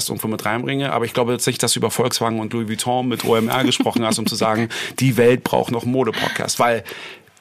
[0.05, 0.93] Mode-Podcast irgendwo mit reinbringe.
[0.93, 4.05] Aber ich glaube jetzt nicht, dass du über Volkswagen und Louis Vuitton mit OMR gesprochen
[4.05, 6.59] hast, um zu sagen, die Welt braucht noch Mode-Podcast.
[6.59, 6.85] Weil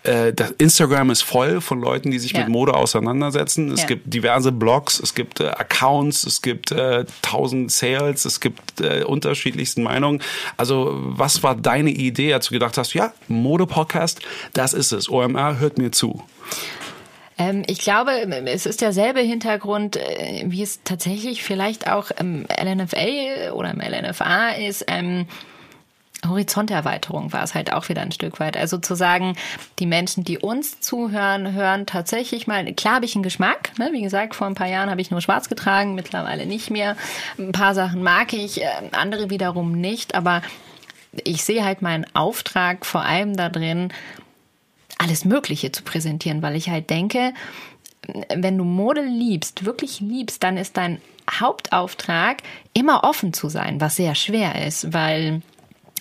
[0.03, 2.39] äh, das Instagram ist voll von Leuten, die sich ja.
[2.39, 3.71] mit Mode auseinandersetzen.
[3.71, 3.87] Es ja.
[3.87, 9.03] gibt diverse Blogs, es gibt äh, Accounts, es gibt äh, tausend Sales, es gibt äh,
[9.03, 10.21] unterschiedlichsten Meinungen.
[10.57, 14.19] Also was war deine Idee, als du gedacht hast, ja, Mode-Podcast,
[14.53, 15.09] das ist es.
[15.09, 16.23] OMR hört mir zu.
[17.37, 18.11] Ähm, ich glaube,
[18.45, 24.49] es ist derselbe Hintergrund, äh, wie es tatsächlich vielleicht auch im LNFA oder im LNFA
[24.49, 24.85] ist.
[24.87, 25.27] Ähm,
[26.27, 28.55] Horizonterweiterung war es halt auch wieder ein Stück weit.
[28.55, 29.35] Also zu sagen,
[29.79, 33.77] die Menschen, die uns zuhören, hören tatsächlich mal, klar habe ich einen Geschmack.
[33.77, 33.89] Ne?
[33.91, 36.95] Wie gesagt, vor ein paar Jahren habe ich nur schwarz getragen, mittlerweile nicht mehr.
[37.37, 40.15] Ein paar Sachen mag ich, äh, andere wiederum nicht.
[40.15, 40.41] Aber
[41.23, 43.91] ich sehe halt meinen Auftrag vor allem da drin,
[45.03, 47.33] alles Mögliche zu präsentieren, weil ich halt denke,
[48.33, 52.37] wenn du Mode liebst, wirklich liebst, dann ist dein Hauptauftrag
[52.73, 55.41] immer offen zu sein, was sehr schwer ist, weil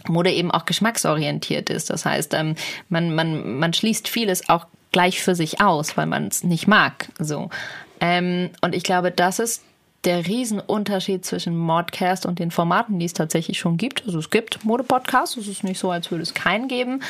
[0.08, 1.90] Mode eben auch geschmacksorientiert ist.
[1.90, 2.56] Das heißt, ähm,
[2.88, 7.08] man, man, man schließt vieles auch gleich für sich aus, weil man es nicht mag.
[7.18, 7.50] So.
[8.00, 9.62] Ähm, und ich glaube, das ist
[10.04, 14.04] der Riesenunterschied zwischen Modcast und den Formaten, die es tatsächlich schon gibt.
[14.04, 17.02] Also es gibt Modepodcasts, es ist nicht so, als würde es keinen geben,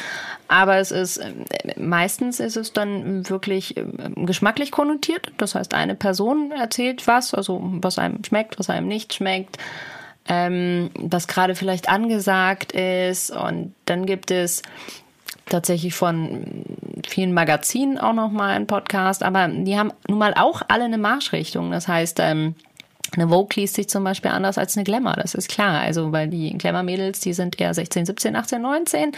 [0.49, 1.33] aber es ist äh,
[1.77, 3.85] meistens ist es dann wirklich äh,
[4.17, 5.33] geschmacklich konnotiert.
[5.39, 9.57] Das heißt, eine Person erzählt was, also was einem schmeckt, was einem nicht schmeckt,
[10.29, 14.63] ähm, was gerade vielleicht angesagt ist und dann gibt es
[15.47, 16.65] tatsächlich von
[17.07, 20.99] vielen Magazinen auch noch mal einen Podcast, aber die haben nun mal auch alle eine
[20.99, 21.71] Marschrichtung.
[21.71, 22.55] Das heißt, ähm,
[23.11, 25.81] eine Vogue liest sich zum Beispiel anders als eine Glamour, das ist klar.
[25.81, 29.13] Also, weil die Glamour-Mädels, die sind eher 16, 17, 18, 19.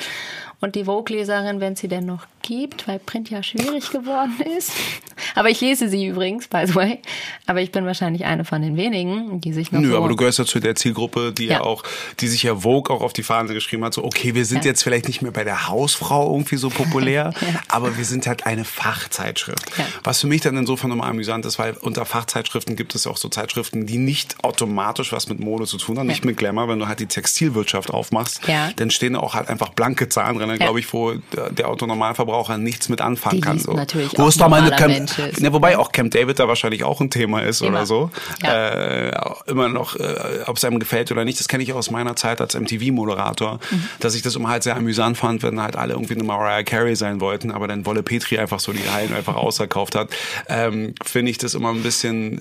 [0.60, 4.70] Und die Vogue-Leserin, wenn sie denn noch gibt, weil Print ja schwierig geworden ist.
[5.34, 6.98] Aber ich lese sie übrigens, by the way.
[7.46, 9.80] Aber ich bin wahrscheinlich eine von den wenigen, die sich noch.
[9.80, 11.54] Nö, so aber du gehörst ja zu der Zielgruppe, die ja.
[11.54, 11.60] Ja.
[11.62, 11.82] auch,
[12.20, 14.70] die sich ja Vogue auch auf die Fahne geschrieben hat, so, okay, wir sind Ja.
[14.70, 17.32] jetzt vielleicht nicht mehr bei der Hausfrau irgendwie so populär,
[17.68, 19.78] aber wir sind halt eine Fachzeitschrift.
[19.78, 19.86] Ja.
[20.04, 23.16] Was für mich dann insofern nochmal amüsant ist, weil unter Fachzeitschriften gibt es ja auch
[23.16, 26.68] so Zeitschriften, die nicht automatisch was mit Mode zu tun haben, nicht mit Glamour.
[26.68, 28.70] Wenn du halt die Textilwirtschaft aufmachst, Ja.
[28.76, 31.68] dann stehen auch halt einfach blanke Zahlen drin, glaube ich, wo der, der
[32.34, 33.58] Autonormalverbraucher nichts mit anfangen Die kann.
[33.58, 33.72] So.
[33.72, 35.40] natürlich wo auch es doch mal eine normaler Camp, ist.
[35.40, 37.70] ne, wobei auch Camp David da wahrscheinlich auch ein Thema ist Immer.
[37.70, 38.10] oder so.
[38.42, 38.68] Ja.
[38.68, 39.12] Äh,
[39.46, 42.40] immer noch, äh, ob es einem gefällt oder nicht, das kenne ich aus meiner Zeit
[42.40, 43.84] als MTV-Moderator, Mhm.
[44.00, 46.96] dass ich das immer halt sehr amüsant fand, wenn halt alle irgendwie eine Mariah Carey
[46.96, 50.10] sein wollten, aber dann Wolle Petri einfach so die Hallen einfach ausverkauft hat.
[50.48, 52.40] Ähm, Finde ich das immer ein bisschen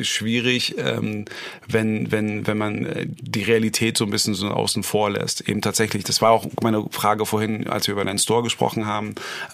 [0.00, 1.24] äh, schwierig, ähm,
[1.68, 5.48] wenn, wenn, wenn man äh, die Realität so ein bisschen so außen vor lässt.
[5.48, 8.89] Eben tatsächlich, das war auch meine Frage vorhin, als wir über deinen Store gesprochen haben,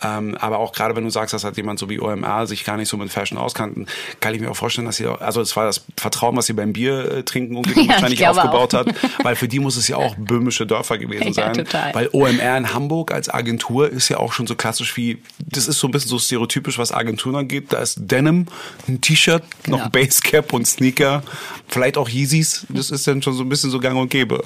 [0.03, 2.77] ähm, aber auch gerade wenn du sagst, dass halt jemand so wie OMR sich gar
[2.77, 3.87] nicht so mit Fashion auskannten,
[4.21, 6.53] kann ich mir auch vorstellen, dass sie, auch- also es war das Vertrauen, was sie
[6.53, 8.79] beim Bier äh, trinken irgendwie Ja, wahrscheinlich aufgebaut auch.
[8.87, 11.55] hat, weil für die muss es ja auch böhmische Dörfer gewesen Ja, sein.
[11.55, 11.95] total.
[11.95, 15.79] Weil OMR in Hamburg als Agentur ist ja auch schon so klassisch wie, das ist
[15.79, 17.73] so ein bisschen so stereotypisch, was Agenturen angeht.
[17.73, 18.47] Da ist Denim,
[18.89, 19.85] ein T-Shirt, noch Genau.
[19.85, 21.23] ein Basecap und Sneaker,
[21.69, 22.67] vielleicht auch Yeezys.
[22.69, 24.43] Das ist dann schon so ein bisschen so gang und gäbe.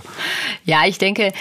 [0.64, 1.32] Ja, ich denke,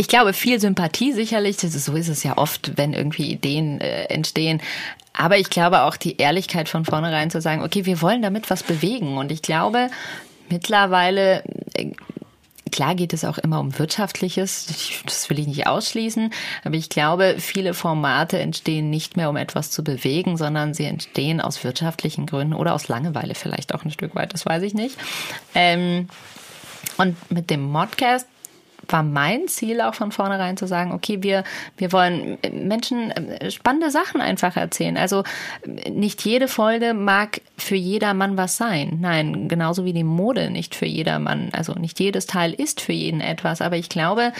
[0.00, 3.82] ich glaube, viel Sympathie sicherlich, das ist, so ist es ja oft, wenn irgendwie Ideen
[3.82, 4.62] äh, entstehen.
[5.12, 8.62] Aber ich glaube auch die Ehrlichkeit von vornherein zu sagen, okay, wir wollen damit was
[8.62, 9.18] bewegen.
[9.18, 9.88] Und ich glaube,
[10.48, 11.44] mittlerweile,
[11.74, 11.90] äh,
[12.72, 16.32] klar geht es auch immer um Wirtschaftliches, ich- das will ich nicht ausschließen,
[16.64, 21.42] aber ich glaube, viele Formate entstehen nicht mehr, um etwas zu bewegen, sondern sie entstehen
[21.42, 24.96] aus wirtschaftlichen Gründen oder aus Langeweile vielleicht auch ein Stück weit, das weiß ich nicht.
[25.54, 26.08] Ähm,
[26.96, 28.26] und mit dem Modcast
[28.92, 31.44] war mein Ziel auch von vornherein zu sagen, okay, wir,
[31.76, 34.96] wir wollen Menschen äh, spannende Sachen einfach erzählen.
[34.96, 35.24] Also
[35.62, 38.98] äh, nicht jede Folge mag für jedermann was sein.
[39.00, 43.20] Nein, genauso wie die Mode nicht für jedermann, also nicht jedes Teil ist für jeden
[43.20, 43.60] etwas.
[43.60, 44.32] Aber ich glaube,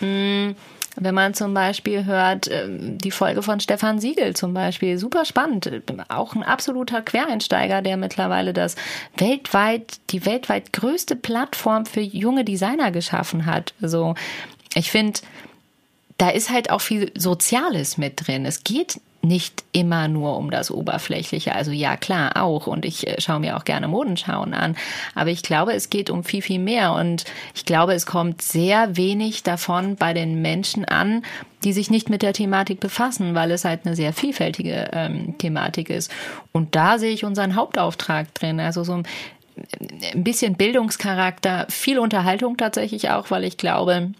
[0.00, 0.54] mh,
[0.96, 5.70] wenn man zum Beispiel hört, ähm, die Folge von Stefan Siegel zum Beispiel, super spannend.
[6.08, 8.76] Auch ein absoluter Quereinsteiger, der mittlerweile das
[9.16, 13.74] weltweit, die weltweit größte Plattform für junge Designer geschaffen hat.
[13.80, 14.14] Also,
[14.74, 15.20] ich finde,
[16.18, 18.44] da ist halt auch viel Soziales mit drin.
[18.44, 21.54] Es geht nicht immer nur um das Oberflächliche.
[21.54, 22.66] Also ja, klar, auch.
[22.66, 24.76] Und ich äh, schaue mir auch gerne Modenschauen an.
[25.14, 26.92] Aber ich glaube, es geht um viel, viel mehr.
[26.92, 31.22] Und ich glaube, es kommt sehr wenig davon bei den Menschen an,
[31.62, 35.88] die sich nicht mit der Thematik befassen, weil es halt eine sehr vielfältige ähm, Thematik
[35.88, 36.10] ist.
[36.50, 38.58] Und da sehe ich unseren Hauptauftrag drin.
[38.58, 39.04] Also so ein
[40.14, 44.12] ein bisschen Bildungscharakter, viel Unterhaltung tatsächlich auch, weil ich glaube,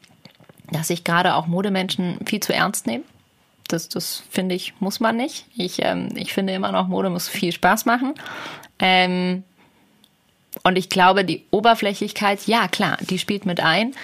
[0.71, 3.05] dass sich gerade auch Modemenschen viel zu ernst nehmen.
[3.69, 5.47] Das, das finde ich, muss man nicht.
[5.57, 8.15] Ich, ähm, ich finde immer noch, Mode muss viel Spaß machen.
[8.79, 9.45] Ähm,
[10.65, 13.95] und ich glaube, die Oberflächlichkeit, ja klar, die spielt mit ein.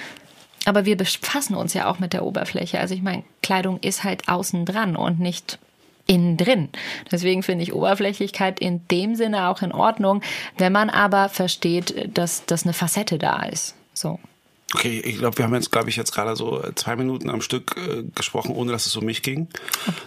[0.65, 2.81] Aber wir befassen uns ja auch mit der Oberfläche.
[2.81, 5.59] Also ich meine, Kleidung ist halt außen dran und nicht
[6.07, 6.71] innen drin.
[7.11, 10.23] Deswegen finde ich Oberflächlichkeit in dem Sinne auch in Ordnung,
[10.57, 13.77] wenn man aber versteht, dass, dass eine Facette da ist.
[13.95, 14.19] So.
[14.75, 17.75] Okay, ich glaube, wir haben jetzt, glaube ich, jetzt gerade so zwei Minuten am Stück
[17.79, 19.49] äh, gesprochen, ohne dass es um mich ging.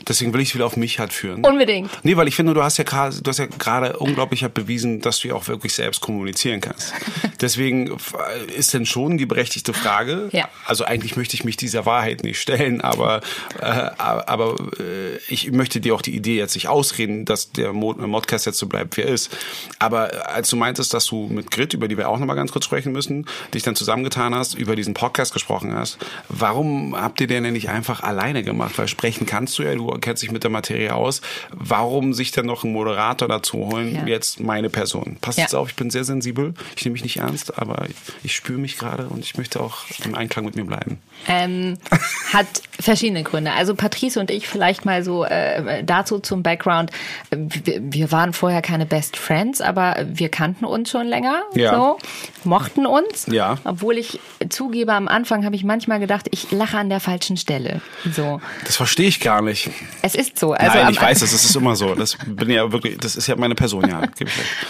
[0.08, 1.44] Deswegen will ich es wieder auf mich halt führen.
[1.44, 1.90] Unbedingt.
[2.04, 5.02] Nee, weil ich finde, du hast ja gerade, du hast ja gerade unglaublich halt bewiesen,
[5.02, 6.94] dass du ja auch wirklich selbst kommunizieren kannst.
[7.42, 10.30] Deswegen äh, ist denn schon die berechtigte Frage.
[10.32, 10.48] Ja.
[10.66, 13.22] Also eigentlich möchte ich mich dieser Wahrheit nicht stellen, aber
[13.60, 13.66] äh,
[13.98, 18.46] aber äh, ich möchte dir auch die Idee jetzt nicht ausreden, dass der Mod Modcast
[18.46, 19.36] jetzt so bleibt, wie er ist.
[19.80, 22.66] Aber als du meintest, dass du mit Grit, über die wir auch nochmal ganz kurz
[22.66, 25.98] sprechen müssen, dich dann zusammengetan hast, über diesen Podcast gesprochen hast,
[26.30, 28.78] warum habt ihr den denn nicht einfach alleine gemacht?
[28.78, 31.22] Weil sprechen kannst du ja, du kennst dich mit der Materie aus.
[31.52, 33.96] Warum sich dann noch einen Moderator dazu holen?
[33.96, 34.06] Ja.
[34.06, 35.18] Jetzt meine Person.
[35.22, 35.44] Passt Ja.
[35.46, 36.54] jetzt auf, ich bin sehr sensibel.
[36.76, 37.86] Ich nehme mich nicht ernst, aber
[38.24, 41.00] ich spüre mich gerade und ich möchte auch im Einklang mit mir bleiben.
[41.28, 41.78] Ähm,
[42.34, 42.48] hat
[42.80, 43.52] verschiedene Gründe.
[43.54, 46.92] Also Patrice und ich vielleicht mal so äh, dazu zum Background.
[47.30, 51.44] Wir, wir waren vorher keine Best Friends, aber wir kannten uns schon länger.
[51.54, 51.76] Ja.
[51.76, 51.98] So,
[52.44, 53.28] mochten uns.
[53.32, 53.58] Ja.
[53.64, 54.20] Obwohl ich
[54.52, 57.82] zugebe, am Anfang habe ich manchmal gedacht, ich lache an der falschen Stelle.
[58.14, 59.70] So, Das verstehe ich gar nicht.
[60.02, 60.54] es ist so.
[60.54, 61.96] Also Nein, ich weiß, das ist immer so.
[61.96, 64.02] Das bin ja wirklich, das ist ja meine Person, ja.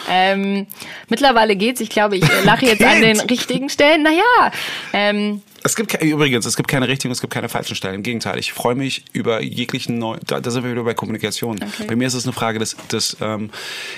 [0.09, 0.67] Ähm,
[1.09, 1.81] mittlerweile geht's.
[1.81, 4.03] Ich glaube, ich lache jetzt an den richtigen Stellen.
[4.03, 4.51] Naja,
[4.93, 7.95] ähm, Es gibt übrigens, es gibt keine richtigen, es gibt keine falschen Stellen.
[7.95, 10.19] Im Gegenteil, ich freue mich über jeglichen neuen.
[10.25, 11.59] Da, da sind wir wieder bei Kommunikation.
[11.87, 13.51] Bei mir ist es eine Frage des, des ähm,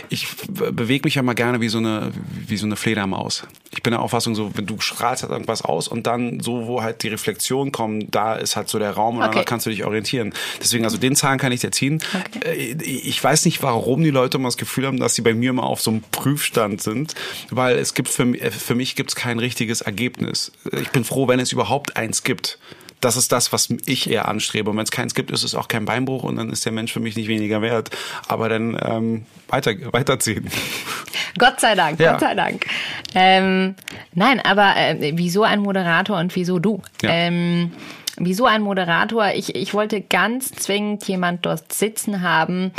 [0.09, 2.11] ich bewege mich ja mal gerne wie so eine
[2.47, 3.43] wie so eine Fledermaus.
[3.73, 6.81] Ich bin der Auffassung, so wenn du strahlst halt irgendwas aus und dann so wo
[6.83, 9.35] halt die Reflexion kommt, da ist halt so der Raum und Okay.
[9.37, 10.33] dann kannst du dich orientieren.
[10.61, 12.01] Deswegen also den Zahn kann ich dir ziehen.
[12.43, 15.51] Äh, Ich weiß nicht, warum die Leute immer das Gefühl haben, dass sie bei mir
[15.51, 17.15] immer auf so einem Prüfstand sind,
[17.51, 20.51] weil es gibt für, äh, für mich gibt es kein richtiges Ergebnis.
[20.81, 22.59] Ich bin froh, wenn es überhaupt eins gibt.
[22.99, 24.69] Das ist das, was ich eher anstrebe.
[24.69, 26.93] Und wenn es keins gibt, ist es auch kein Beinbruch und dann ist der Mensch
[26.93, 27.89] für mich nicht weniger wert.
[28.29, 30.49] Aber dann ähm, weiter, weiterziehen.
[31.37, 32.11] Gott sei Dank, Ja.
[32.11, 32.65] Gott sei Dank.
[33.13, 33.75] Ähm,
[34.13, 36.81] nein, aber äh, wieso ein Moderator und wieso du?
[37.01, 37.09] Ja.
[37.11, 37.71] Ähm,
[38.17, 39.31] wieso ein Moderator?
[39.33, 42.71] Ich, ich wollte ganz zwingend jemand dort sitzen haben,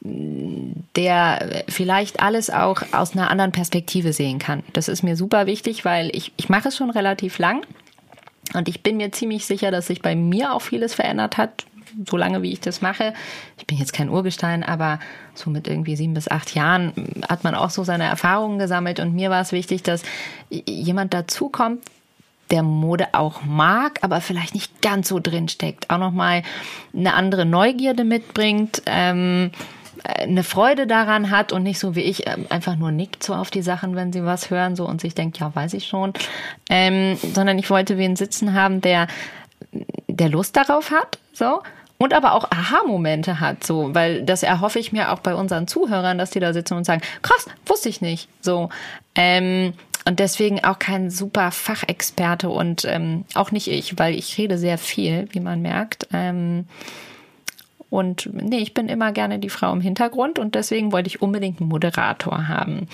[0.00, 4.62] der vielleicht alles auch aus einer anderen Perspektive sehen kann.
[4.72, 7.62] Das ist mir super wichtig, weil ich, ich mache es schon relativ lang
[8.54, 11.66] und ich bin mir ziemlich sicher, dass sich bei mir auch vieles verändert hat,
[12.08, 13.14] so lange wie ich das mache.
[13.58, 15.00] Ich bin jetzt kein Urgestein, aber
[15.34, 16.92] so mit irgendwie sieben bis acht Jahren
[17.28, 20.02] hat man auch so seine Erfahrungen gesammelt und mir war es wichtig, dass
[20.50, 21.82] jemand dazukommt,
[22.50, 25.90] der Mode auch mag, aber vielleicht nicht ganz so drin steckt.
[25.90, 26.42] Auch nochmal
[26.96, 29.50] eine andere Neugierde mitbringt, ähm,
[30.04, 33.50] eine Freude daran hat und nicht so wie ich ähm, einfach nur nickt so auf
[33.50, 36.12] die Sachen, wenn sie was hören so und sich denkt, ja, weiß ich schon.
[36.68, 39.06] Ähm, sondern ich wollte wen sitzen haben, der,
[40.06, 41.62] der Lust darauf hat, so.
[42.00, 46.16] Und aber auch Aha-Momente hat, so, weil das erhoffe ich mir auch bei unseren Zuhörern,
[46.16, 48.68] dass die da sitzen und sagen, krass, wusste ich nicht, so.
[49.16, 49.72] Ähm,
[50.08, 54.78] und deswegen auch kein super Fachexperte und ähm, auch nicht ich, weil ich rede sehr
[54.78, 56.08] viel, wie man merkt.
[56.12, 56.66] Ähm,
[57.90, 61.60] und nee, ich bin immer gerne die Frau im Hintergrund und deswegen wollte ich unbedingt
[61.60, 62.86] einen Moderator haben.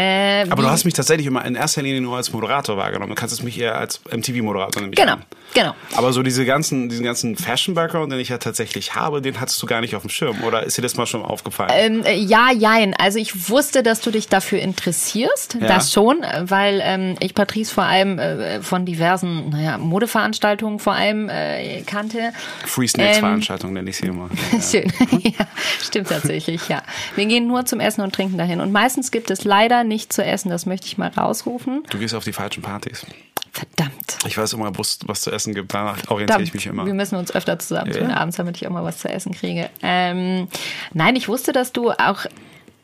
[0.00, 3.10] Äh, Aber du hast mich tatsächlich immer in erster Linie nur als Moderator wahrgenommen.
[3.10, 5.24] Du kannst es mich eher als MTV-Moderator nämlich Genau, an.
[5.52, 5.74] genau.
[5.94, 9.66] Aber so diese ganzen, diesen ganzen Fashion-Background, den ich ja tatsächlich habe, den hattest du
[9.66, 10.42] gar nicht auf dem Schirm.
[10.44, 11.70] Oder ist dir das mal schon aufgefallen?
[11.74, 12.94] Ähm, äh, ja, jein.
[12.94, 15.58] Also ich wusste, dass du dich dafür interessierst.
[15.60, 15.66] Ja.
[15.68, 20.94] Das schon, äh, weil ähm, ich Patrice vor allem äh, von diversen, naja, Modeveranstaltungen vor
[20.94, 22.32] allem äh, kannte.
[22.64, 24.30] Free ähm, Snacks-Veranstaltung nenne ich sie immer.
[24.70, 24.90] Schön.
[25.22, 25.46] ja,
[25.82, 26.82] stimmt tatsächlich, ja.
[27.16, 28.60] Wir gehen nur zum Essen und Trinken dahin.
[28.60, 31.82] Und meistens gibt es leider nicht zu essen, das möchte ich mal rausrufen.
[31.90, 33.04] Du gehst auf die falschen Partys.
[33.52, 34.16] Verdammt.
[34.26, 35.74] Ich weiß immer, wo es was zu essen gibt.
[35.74, 36.86] Danach orientiere ich mich immer.
[36.86, 38.16] Wir müssen uns öfter zusammentun Ja.
[38.16, 39.68] abends, damit ich auch mal was zu essen kriege.
[39.82, 40.46] Ähm,
[40.94, 42.24] nein, ich wusste, dass du auch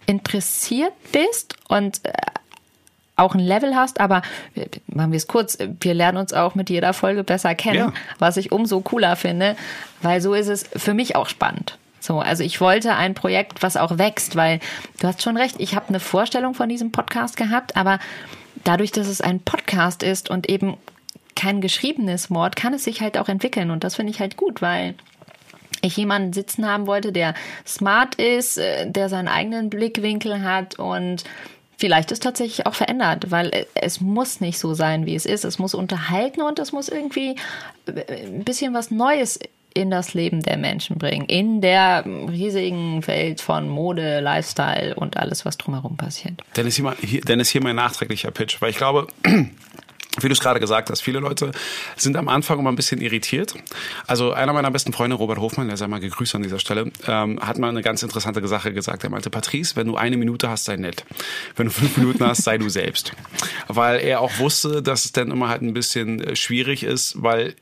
[0.06, 2.12] interessiert bist und äh,
[3.14, 4.22] auch ein Level hast, aber
[4.56, 7.92] äh, machen wir es kurz, wir lernen uns auch mit jeder Folge besser kennen, Ja.
[8.18, 9.56] was ich umso cooler finde,
[10.02, 11.78] weil so ist es für mich auch spannend.
[12.00, 14.60] So, also ich wollte ein Projekt, was auch wächst, weil
[15.00, 17.98] du hast schon recht, ich habe eine Vorstellung von diesem Podcast gehabt, aber
[18.64, 20.76] dadurch, dass es ein Podcast ist und eben
[21.34, 24.62] kein geschriebenes Wort, kann es sich halt auch entwickeln und das finde ich halt gut,
[24.62, 24.94] weil
[25.82, 27.34] ich jemanden sitzen haben wollte, der
[27.66, 31.24] smart ist, äh, der seinen eigenen Blickwinkel hat und
[31.78, 35.44] vielleicht ist tatsächlich auch verändert, weil äh, es muss nicht so sein, wie es ist.
[35.44, 37.36] Es muss unterhalten und es muss irgendwie
[37.86, 39.38] äh, ein bisschen was Neues
[39.76, 45.44] in das Leben der Menschen bringen, in der riesigen Welt von Mode, Lifestyle und alles,
[45.44, 46.42] was drumherum passiert.
[46.56, 49.06] Dennis, hier, Dennis, hier mein nachträglicher Pitch, weil ich glaube,
[50.20, 51.52] wie du es gerade gesagt hast, viele Leute
[51.96, 53.54] sind am Anfang immer ein bisschen irritiert.
[54.06, 57.38] Also einer meiner besten Freunde, Robert Hofmann, der sei mal gegrüßt an dieser Stelle, ähm,
[57.40, 59.04] hat mal eine ganz interessante Sache gesagt.
[59.04, 61.04] Er meinte, Patrice, wenn du eine Minute hast, sei nett.
[61.54, 63.12] Wenn du fünf Minuten hast, sei du selbst.
[63.68, 67.54] Weil er auch wusste, dass es dann immer halt ein bisschen äh, schwierig ist, weil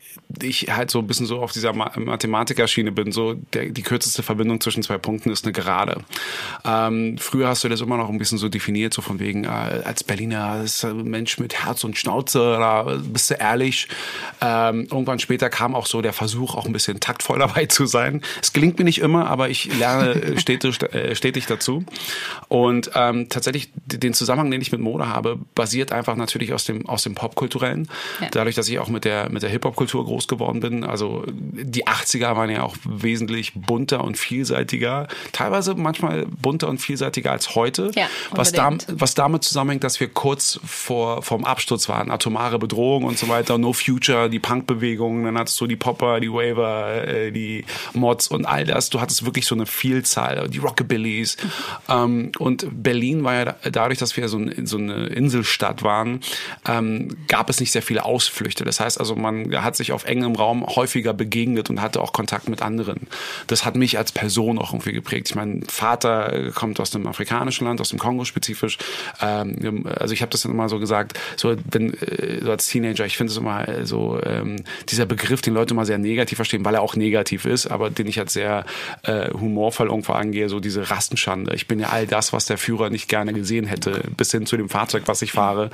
[0.43, 3.13] ich halt so ein bisschen so auf dieser Ma Mathematikerschiene bin.
[3.13, 6.03] So der, die kürzeste Verbindung zwischen zwei Punkten ist eine Gerade.
[6.65, 9.49] Ähm, früher hast du das immer noch ein bisschen so definiert, so von wegen äh,
[9.49, 13.89] als Berliner ist ein Mensch mit Herz und Schnauze Sache, da bist du ehrlich.
[14.41, 18.23] Ähm, irgendwann später kam auch so der Versuch, auch ein bisschen taktvoll dabei zu sein.
[18.43, 21.85] Es gelingt mir nicht immer, aber ich lerne stetig, äh, stetig dazu.
[22.49, 26.87] Und ähm, tatsächlich den Zusammenhang, den ich mit Mode habe, basiert einfach natürlich aus dem
[26.87, 27.89] aus dem Popkulturellen.
[28.21, 28.29] Ja.
[28.31, 30.85] Dadurch, dass ich auch mit der mit der Hip Hop Kultur groß geworden bin.
[30.85, 37.33] Also die 80er waren ja auch wesentlich bunter und vielseitiger, teilweise manchmal bunter und vielseitiger
[37.33, 37.91] als heute.
[37.95, 43.05] Ja, was, da, was damit zusammenhängt, dass wir kurz vor vom Absturz waren, atomare Bedrohung
[43.05, 47.31] und so weiter, No Future, die Punkbewegung, dann hattest du die Popper, die Waver, äh,
[47.31, 48.89] die Mods und all das.
[48.89, 51.37] Du hattest wirklich so eine Vielzahl, die Rockabillys.
[51.89, 56.21] Ähm, und Berlin war ja dadurch, dass wir so, ein, so eine Inselstadt waren,
[56.67, 58.65] ähm, gab es nicht sehr viele Ausflüchte.
[58.65, 62.49] Das heißt also, man hat sich auf engem Raum häufiger begegnet und hatte auch Kontakt
[62.49, 63.07] mit anderen.
[63.49, 65.29] Das hat mich als Person auch irgendwie geprägt.
[65.29, 68.79] Ich mein Vater kommt aus einem afrikanischen Land, aus dem Kongo spezifisch.
[69.21, 73.07] Ähm, also ich habe das dann immer so gesagt, so, wenn, äh, so als Teenager,
[73.07, 74.57] ich finde es immer so, ähm,
[74.89, 78.07] dieser Begriff, den Leute immer sehr negativ verstehen, weil er auch negativ ist, aber den
[78.07, 78.65] ich als sehr
[79.03, 81.55] äh, humorvoll irgendwo angehe, so diese Rastenschande.
[81.55, 84.57] Ich bin ja all das, was der Führer nicht gerne gesehen hätte, bis hin zu
[84.57, 85.71] dem Fahrzeug, was ich fahre.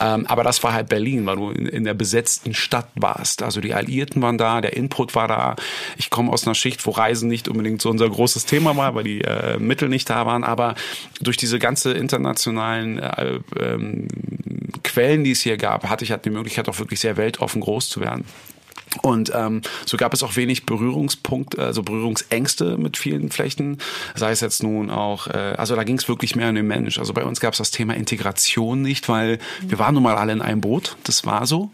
[0.00, 3.42] Ähm, aber das war halt Berlin, weil du in, in der besetzten Stadt warst.
[3.42, 5.56] Also die Alliierten waren da, der Input war da.
[5.96, 9.04] Ich komme aus einer Schicht, wo Reisen nicht unbedingt so unser großes Thema war, weil
[9.04, 10.44] die äh, Mittel nicht da waren.
[10.44, 10.74] Aber
[11.20, 14.08] durch diese ganze internationalen äh, ähm,
[14.82, 17.88] Quellen, die es hier gab, hatte ich halt die Möglichkeit, auch wirklich sehr weltoffen groß
[17.88, 18.24] zu werden.
[19.02, 23.78] Und ähm, so gab es auch wenig Berührungspunkte, also Berührungsängste mit vielen Flächen.
[24.14, 26.98] Sei es jetzt nun auch, äh, also da ging es wirklich mehr um den Mensch.
[26.98, 30.32] Also bei uns gab es das Thema Integration nicht, weil wir waren nun mal alle
[30.32, 30.96] in einem Boot.
[31.04, 31.70] Das war so.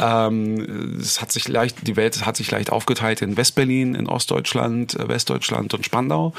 [0.00, 4.94] Ähm, es hat sich leicht, die Welt hat sich leicht aufgeteilt in Westberlin, in Ostdeutschland,
[4.94, 6.32] äh, Westdeutschland und Spandau.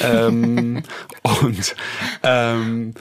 [0.00, 0.82] Ähm,
[1.22, 1.74] und
[2.22, 2.94] ähm,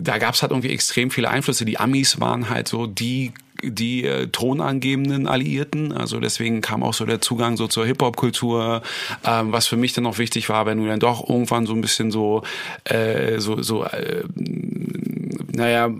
[0.00, 1.64] da gab es halt irgendwie extrem viele Einflüsse.
[1.64, 3.32] Die Amis waren halt so die
[3.62, 5.92] die äh, tonangebenden Alliierten.
[5.92, 8.82] Also deswegen kam auch so der Zugang so zur Hip-Hop-Kultur,
[9.24, 11.80] ähm, was für mich dann auch wichtig war, wenn du dann doch irgendwann so ein
[11.80, 12.42] bisschen so,
[12.84, 14.22] äh, so, so äh,
[15.58, 15.90] naja,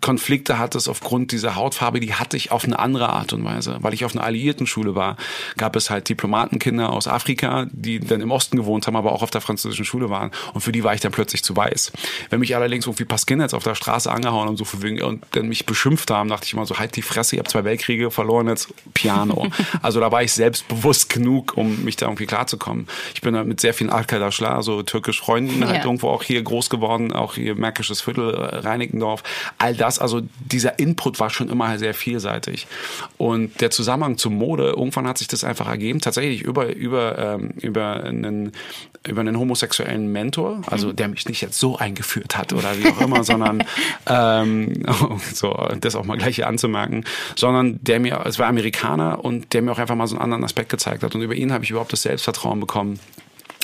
[0.00, 3.78] Konflikte hattest aufgrund dieser Hautfarbe, die hatte ich auf eine andere Art und Weise.
[3.80, 5.16] Weil ich auf einer Alliierten-Schule war,
[5.56, 9.30] gab es halt Diplomatenkinder aus Afrika, die dann im Osten gewohnt haben, aber auch auf
[9.30, 10.32] der französischen Schule waren.
[10.52, 11.92] Und für die war ich dann plötzlich zu weiß.
[12.30, 14.64] Wenn mich allerdings irgendwie paar Skinheads auf der Straße angehauen und so
[15.04, 17.64] und dann mich beschimpft haben, dachte ich immer so, halt die Fresse, ich habe zwei
[17.64, 19.46] Weltkriege verloren, jetzt Piano.
[19.82, 22.88] also da war ich selbstbewusst genug, um mich da irgendwie klarzukommen.
[23.14, 25.84] Ich bin halt mit sehr vielen Arkadaşlar, so türkisch Freunden halt ja.
[25.84, 29.03] irgendwo auch hier groß geworden, auch hier Märkisches Viertel, Reinickendorf.
[29.58, 32.66] All das, also dieser Input war schon immer sehr vielseitig.
[33.16, 37.50] Und der Zusammenhang zur Mode, irgendwann hat sich das einfach ergeben, tatsächlich über, über, ähm,
[37.60, 38.52] über einen
[39.06, 43.00] über einen homosexuellen Mentor, also der mich nicht jetzt so eingeführt hat oder wie auch
[43.02, 43.62] immer, sondern
[44.06, 44.82] ähm,
[45.34, 47.04] so das auch mal gleich hier anzumerken,
[47.36, 50.44] sondern der mir, es war Amerikaner und der mir auch einfach mal so einen anderen
[50.44, 51.14] Aspekt gezeigt hat.
[51.14, 52.98] Und über ihn habe ich überhaupt das Selbstvertrauen bekommen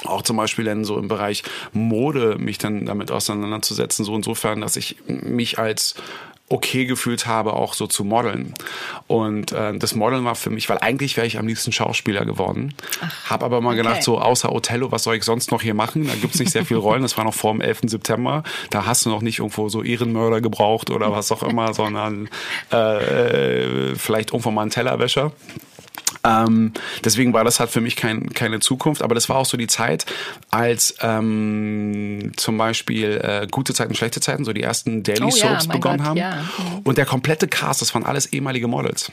[0.05, 1.43] auch zum Beispiel dann so im Bereich
[1.73, 5.95] Mode mich dann damit auseinanderzusetzen, so insofern, dass ich mich als
[6.51, 8.55] okay gefühlt habe, auch so zu modeln.
[9.07, 12.75] Und äh, das Modeln war für mich, weil eigentlich wäre ich am liebsten Schauspieler geworden.
[13.27, 13.85] Habe aber mal okay.
[13.85, 16.09] gedacht, so außer Othello, was soll ich sonst noch hier machen?
[16.09, 17.03] Da gibt's nicht sehr viele Rollen.
[17.03, 17.83] Das war noch vor dem 11.
[17.85, 18.43] September.
[18.71, 22.29] Da hast du noch nicht irgendwo so Ehrenmörder gebraucht oder was auch immer, sondern
[22.71, 25.31] äh, vielleicht irgendwo mal einen Tellerwäscher.
[26.25, 26.73] Ähm,
[27.05, 29.67] deswegen war das halt für mich kein, keine Zukunft, aber das war auch so die
[29.67, 30.07] Zeit,
[30.51, 35.67] als ähm, zum Beispiel äh, gute Zeiten, schlechte Zeiten, so die ersten Daily oh, Soaps
[35.67, 36.17] ja, begonnen Gott, haben.
[36.17, 36.45] Ja.
[36.85, 39.11] Und der komplette Cast, das waren alles ehemalige Models.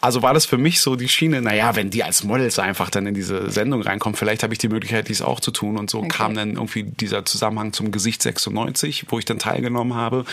[0.00, 3.06] Also war das für mich so die Schiene, naja, wenn die als Models einfach dann
[3.06, 5.76] in diese Sendung reinkommen, vielleicht habe ich die Möglichkeit, dies auch zu tun.
[5.78, 6.08] Und so okay.
[6.08, 10.24] kam dann irgendwie dieser Zusammenhang zum Gesicht 96, wo ich dann teilgenommen habe.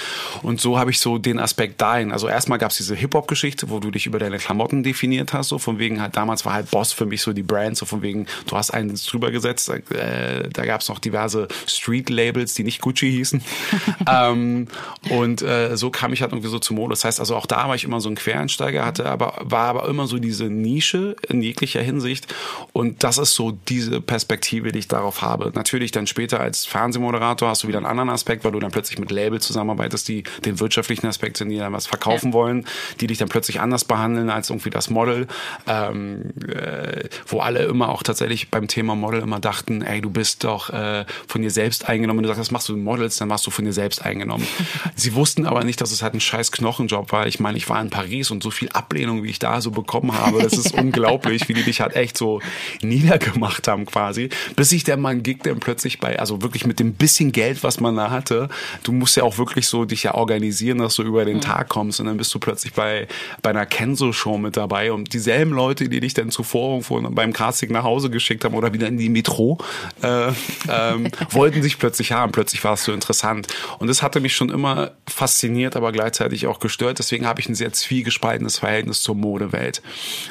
[0.41, 2.11] Und so habe ich so den Aspekt dahin.
[2.11, 5.49] Also erstmal gab es diese Hip-Hop-Geschichte, wo du dich über deine Klamotten definiert hast.
[5.49, 8.01] So von wegen halt, damals war halt Boss für mich so die Brand, so von
[8.01, 9.69] wegen, du hast einen drüber gesetzt.
[9.69, 13.41] Äh, da gab es noch diverse Street-Labels, die nicht Gucci hießen.
[14.11, 14.67] ähm,
[15.09, 16.91] und äh, so kam ich halt irgendwie so zum Mode.
[16.91, 19.87] Das heißt also auch da war ich immer so ein Quereinsteiger, hatte aber war aber
[19.87, 22.33] immer so diese Nische in jeglicher Hinsicht
[22.73, 25.51] und das ist so diese Perspektive, die ich darauf habe.
[25.55, 28.99] Natürlich dann später als Fernsehmoderator hast du wieder einen anderen Aspekt, weil du dann plötzlich
[28.99, 32.33] mit Labels zusammenarbeitest, die den wirtschaftlichen Aspekt sind, die dann was verkaufen ja.
[32.33, 32.65] wollen,
[32.99, 35.27] die dich dann plötzlich anders behandeln als irgendwie das Model,
[35.67, 40.43] ähm, äh, wo alle immer auch tatsächlich beim Thema Model immer dachten, ey, du bist
[40.43, 42.19] doch äh, von dir selbst eingenommen.
[42.19, 44.47] Wenn du sagst, das machst du Models, dann machst du von dir selbst eingenommen.
[44.95, 47.27] Sie wussten aber nicht, dass es halt ein scheiß Knochenjob war.
[47.27, 49.71] Ich meine, ich war in Paris und so viel Ablesen Ablehnung, wie ich da so
[49.71, 50.41] bekommen habe.
[50.41, 52.39] Das ist unglaublich, wie die dich halt echt so
[52.81, 54.29] niedergemacht haben quasi.
[54.55, 57.79] Bis sich der Mann Gig dann plötzlich bei, also wirklich mit dem bisschen Geld, was
[57.79, 58.49] man da hatte,
[58.83, 61.41] du musst ja auch wirklich so dich ja organisieren, dass du über den mhm.
[61.41, 63.07] Tag kommst und dann bist du plötzlich bei,
[63.41, 66.81] bei einer Kenzo-Show mit dabei und dieselben Leute, die dich dann zuvor
[67.11, 69.57] beim Casting nach Hause geschickt haben oder wieder in die Metro,
[70.01, 70.31] äh,
[70.69, 72.31] ähm, wollten sich plötzlich haben.
[72.31, 73.47] Plötzlich warst du interessant.
[73.79, 76.99] Und das hatte mich schon immer fasziniert, aber gleichzeitig auch gestört.
[76.99, 79.81] Deswegen habe ich ein sehr zwiegespaltenes Verhältnis zur Modewelt.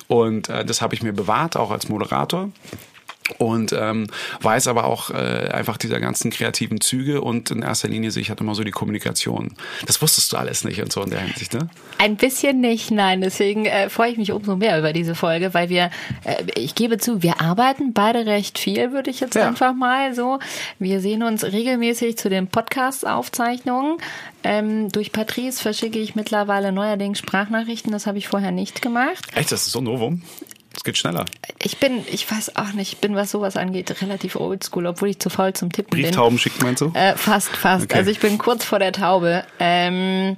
[0.06, 2.50] Und äh, das habe ich mir bewahrt, auch als Moderator
[3.38, 4.08] und ähm,
[4.40, 8.30] weiß aber auch äh, einfach dieser ganzen kreativen Züge und in erster Linie sehe ich
[8.30, 9.54] halt immer so die Kommunikation.
[9.86, 11.68] Das wusstest du alles nicht und so in der Hinsicht, ne?
[11.98, 13.20] Ein bisschen nicht, nein.
[13.20, 15.90] Deswegen äh, freue ich mich umso mehr über diese Folge, weil wir,
[16.24, 19.46] äh, ich gebe zu, wir arbeiten beide recht viel, würde ich jetzt ja.
[19.46, 20.38] einfach mal so.
[20.78, 23.98] Wir sehen uns regelmäßig zu den Podcast-Aufzeichnungen.
[24.44, 27.92] Ähm, durch Patrice verschicke ich mittlerweile neuerdings Sprachnachrichten.
[27.92, 29.24] Das habe ich vorher nicht gemacht.
[29.34, 30.22] Echt, das ist so ein Novum?
[30.74, 31.24] Es geht schneller.
[31.62, 35.18] Ich bin, ich weiß auch nicht, ich bin, was sowas angeht, relativ oldschool, obwohl ich
[35.18, 36.10] zu faul zum Tippen Brieftauben bin.
[36.10, 36.92] Brieftauben schickt meinst du?
[36.94, 37.84] Äh, fast, fast.
[37.84, 37.98] Okay.
[37.98, 39.44] Also ich bin kurz vor der Taube.
[39.58, 40.36] Ähm,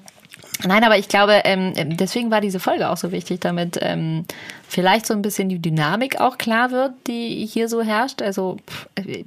[0.62, 4.24] Nein, aber ich glaube, ähm, deswegen war diese Folge auch so wichtig, damit ähm,
[4.68, 8.22] vielleicht so ein bisschen die Dynamik auch klar wird, die hier so herrscht.
[8.22, 9.24] Also pff, äh,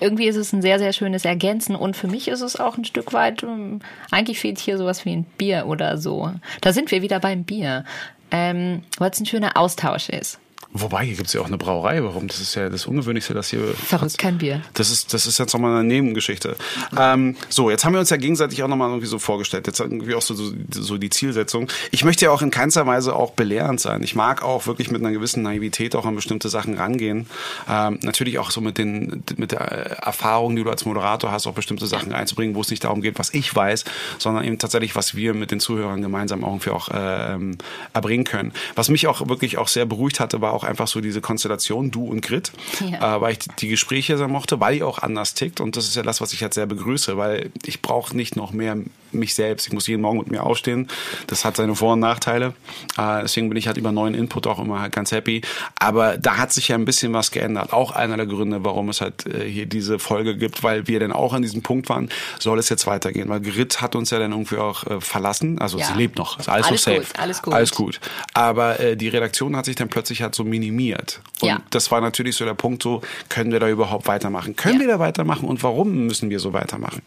[0.00, 2.84] irgendwie ist es ein sehr, sehr schönes Ergänzen und für mich ist es auch ein
[2.84, 6.32] Stück weit, ähm, eigentlich fehlt hier sowas wie ein Bier oder so.
[6.60, 7.84] Da sind wir wieder beim Bier
[8.30, 10.38] ähm, weil es ein schöner Austausch ist.
[10.72, 12.02] Wobei, hier gibt es ja auch eine Brauerei.
[12.04, 12.28] Warum?
[12.28, 13.74] Das ist ja das Ungewöhnlichste, dass hier.
[13.74, 14.62] Verrückt, kein Bier.
[14.74, 16.56] Das ist, das ist jetzt nochmal eine Nebengeschichte.
[16.96, 19.66] Ähm, so, jetzt haben wir uns ja gegenseitig auch nochmal irgendwie so vorgestellt.
[19.66, 21.68] Jetzt irgendwie auch so, so, so die Zielsetzung.
[21.90, 24.04] Ich möchte ja auch in keinster Weise auch belehrend sein.
[24.04, 27.26] Ich mag auch wirklich mit einer gewissen Naivität auch an bestimmte Sachen rangehen.
[27.68, 31.54] Ähm, natürlich auch so mit den, mit der Erfahrung, die du als Moderator hast, auch
[31.54, 33.84] bestimmte Sachen einzubringen, wo es nicht darum geht, was ich weiß,
[34.18, 37.58] sondern eben tatsächlich, was wir mit den Zuhörern gemeinsam irgendwie auch ähm,
[37.92, 38.52] erbringen können.
[38.76, 41.90] Was mich auch wirklich auch sehr beruhigt hatte, war auch auch einfach so diese Konstellation,
[41.90, 43.16] du und Grit, ja.
[43.16, 45.60] äh, weil ich die Gespräche sehr mochte, weil die auch anders tickt.
[45.60, 48.52] Und das ist ja das, was ich halt sehr begrüße, weil ich brauche nicht noch
[48.52, 48.76] mehr
[49.12, 49.66] mich selbst.
[49.66, 50.88] Ich muss jeden Morgen mit mir aufstehen.
[51.26, 52.54] Das hat seine Vor- und Nachteile.
[52.96, 55.42] Äh, deswegen bin ich halt über neuen Input auch immer halt ganz happy.
[55.78, 57.72] Aber da hat sich ja ein bisschen was geändert.
[57.72, 61.12] Auch einer der Gründe, warum es halt äh, hier diese Folge gibt, weil wir dann
[61.12, 62.08] auch an diesem Punkt waren,
[62.38, 63.28] soll es jetzt weitergehen.
[63.28, 65.58] Weil Grit hat uns ja dann irgendwie auch äh, verlassen.
[65.58, 65.86] Also ja.
[65.86, 66.38] sie lebt noch.
[66.38, 67.06] Ist alles, alles so safe.
[67.06, 67.54] Gut, alles gut.
[67.54, 68.00] Alles gut.
[68.34, 71.20] Aber äh, die Redaktion hat sich dann plötzlich halt so minimiert.
[71.40, 71.62] Und ja.
[71.70, 74.56] das war natürlich so der Punkt, so können wir da überhaupt weitermachen?
[74.56, 74.80] Können ja.
[74.80, 77.02] wir da weitermachen und warum müssen wir so weitermachen?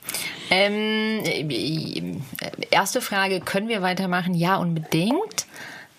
[0.49, 1.21] Ähm,
[2.71, 4.33] erste Frage, können wir weitermachen?
[4.33, 5.45] Ja, unbedingt.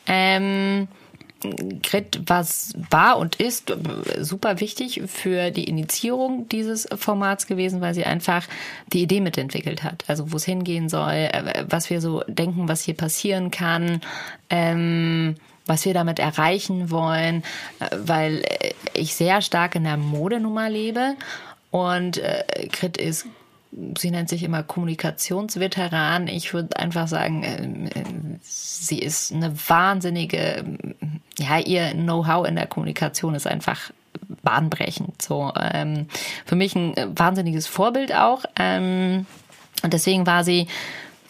[0.07, 0.89] Ähm,
[1.83, 3.75] Grit was war und ist
[4.21, 8.47] super wichtig für die Initiierung dieses Formats gewesen, weil sie einfach
[8.93, 10.05] die Idee mitentwickelt hat.
[10.07, 14.01] Also wo es hingehen soll, äh, was wir so denken, was hier passieren kann.
[14.51, 15.37] Ähm,
[15.67, 17.43] was wir damit erreichen wollen,
[17.81, 21.15] äh, weil äh, ich sehr stark in der Modenummer lebe
[21.71, 23.27] und äh, Grit ist
[23.99, 26.29] sie nennt sich immer Kommunikationsveteran.
[26.29, 30.65] Ich würde einfach sagen, äh, sie ist eine wahnsinnige,
[31.39, 33.91] ja, ihr Know-how in der Kommunikation ist einfach
[34.43, 35.21] bahnbrechend.
[35.21, 36.07] So, ähm,
[36.47, 38.45] für mich ein wahnsinniges Vorbild auch.
[38.59, 39.27] Ähm,
[39.83, 40.69] und deswegen war sie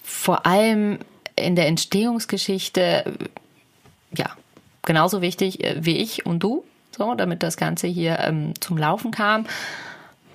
[0.02, 0.98] vor allem
[1.36, 3.04] in der Entstehungsgeschichte
[4.16, 4.30] ja,
[4.82, 6.64] genauso wichtig äh, wie ich und du,
[6.96, 9.46] so, damit das Ganze hier ähm, zum Laufen kam.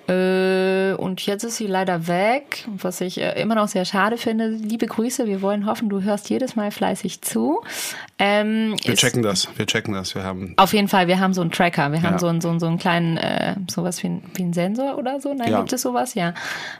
[0.09, 4.47] Äh, und jetzt ist sie leider weg, was ich äh, immer noch sehr schade finde.
[4.47, 7.61] Liebe Grüße, wir wollen hoffen, du hörst jedes Mal fleißig zu.
[8.19, 10.15] Ähm, wir checken das, wir checken das.
[10.15, 12.05] Wir haben auf jeden Fall, wir haben so einen Tracker, wir ja.
[12.05, 14.97] haben so einen, so einen, so einen kleinen, äh, sowas wie, ein, wie ein Sensor
[14.97, 15.33] oder so.
[15.33, 15.59] Nein, ja.
[15.59, 16.13] gibt es sowas?
[16.13, 16.33] Ja.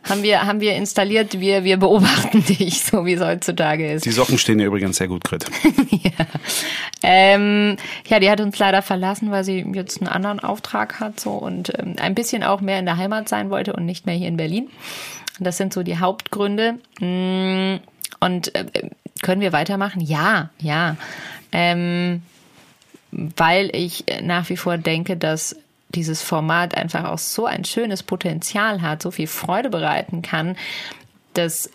[0.08, 4.06] Haben wir, haben wir installiert, wir, wir beobachten dich, so wie es heutzutage ist.
[4.06, 5.46] Die Socken stehen ja übrigens sehr gut, Grit.
[5.90, 6.26] ja.
[7.04, 7.78] Ähm,
[8.08, 11.72] ja, die hat uns leider verlassen, weil sie jetzt einen anderen Auftrag hat so und
[11.80, 14.28] ähm, ein bisschen auch mehr in der Heimat Heimat sein wollte und nicht mehr hier
[14.28, 14.70] in Berlin.
[15.40, 16.80] Das sind so die Hauptgründe.
[17.00, 17.80] Mm,
[18.20, 18.90] und äh,
[19.22, 20.02] können wir weitermachen?
[20.02, 20.96] Ja, ja.
[21.52, 22.22] Ähm,
[23.12, 25.56] weil ich nach wie vor denke, dass
[25.90, 30.56] dieses Format einfach auch so ein schönes Potenzial hat, so viel Freude bereiten kann,
[31.34, 31.72] dass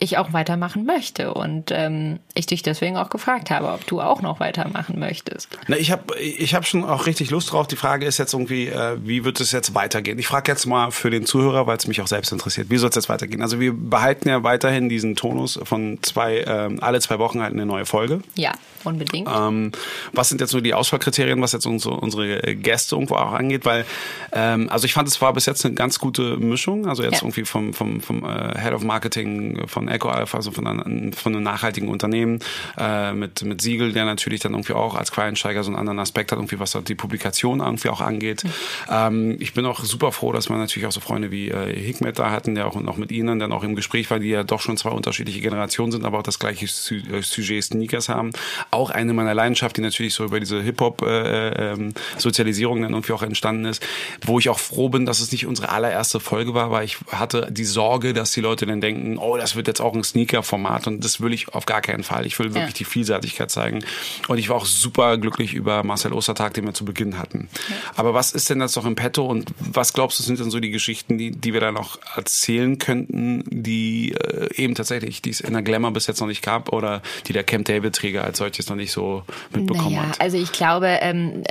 [0.00, 4.22] ich auch weitermachen möchte und ähm, ich dich deswegen auch gefragt habe, ob du auch
[4.22, 5.48] noch weitermachen möchtest.
[5.68, 7.68] Na, ich habe ich hab schon auch richtig Lust drauf.
[7.68, 10.18] Die Frage ist jetzt irgendwie, äh, wie wird es jetzt weitergehen?
[10.18, 12.90] Ich frage jetzt mal für den Zuhörer, weil es mich auch selbst interessiert, wie soll
[12.90, 13.40] es jetzt weitergehen?
[13.40, 17.64] Also wir behalten ja weiterhin diesen Tonus von zwei, äh, alle zwei Wochen halt eine
[17.64, 18.20] neue Folge.
[18.34, 19.28] Ja, unbedingt.
[19.32, 19.70] Ähm,
[20.12, 23.64] was sind jetzt so die Auswahlkriterien, was jetzt unsere, unsere Gäste irgendwo auch angeht?
[23.64, 23.86] Weil,
[24.32, 26.86] ähm, also ich fand, es war bis jetzt eine ganz gute Mischung.
[26.88, 27.22] Also jetzt ja.
[27.22, 31.34] irgendwie vom, vom, vom äh, Head of Marketing von Eco Alpha, also von, einem, von
[31.34, 32.40] einem nachhaltigen Unternehmen,
[32.78, 36.32] äh, mit, mit Siegel, der natürlich dann irgendwie auch als Quereinsteiger so einen anderen Aspekt
[36.32, 38.44] hat, irgendwie was die Publikation irgendwie auch angeht.
[38.44, 38.50] Mhm.
[38.90, 42.18] Ähm, ich bin auch super froh, dass wir natürlich auch so Freunde wie äh, Hikmet
[42.18, 44.60] da hatten, der auch noch mit Ihnen dann auch im Gespräch war, die ja doch
[44.60, 48.30] schon zwei unterschiedliche Generationen sind, aber auch das gleiche äh, Sujet Sneakers haben.
[48.70, 53.22] Auch eine meiner Leidenschaften, die natürlich so über diese Hip-Hop-Sozialisierung äh, ähm, dann irgendwie auch
[53.22, 53.86] entstanden ist,
[54.24, 57.48] wo ich auch froh bin, dass es nicht unsere allererste Folge war, weil ich hatte
[57.50, 61.04] die Sorge, dass die Leute dann denken, oh, das wird jetzt auch ein Sneaker-Format und
[61.04, 62.26] das will ich auf gar keinen Fall.
[62.26, 62.78] Ich will wirklich ja.
[62.78, 63.84] die Vielseitigkeit zeigen.
[64.28, 67.48] Und ich war auch super glücklich über Marcel Ostertag, den wir zu Beginn hatten.
[67.68, 67.76] Ja.
[67.96, 70.60] Aber was ist denn jetzt noch im Petto und was glaubst du, sind denn so
[70.60, 75.40] die Geschichten, die, die wir da noch erzählen könnten, die äh, eben tatsächlich, die es
[75.40, 78.68] in der Glamour bis jetzt noch nicht gab oder die der Camp David-Träger als solches
[78.68, 79.22] noch nicht so
[79.52, 80.20] mitbekommen naja, hat?
[80.20, 81.44] Also ich glaube, ähm,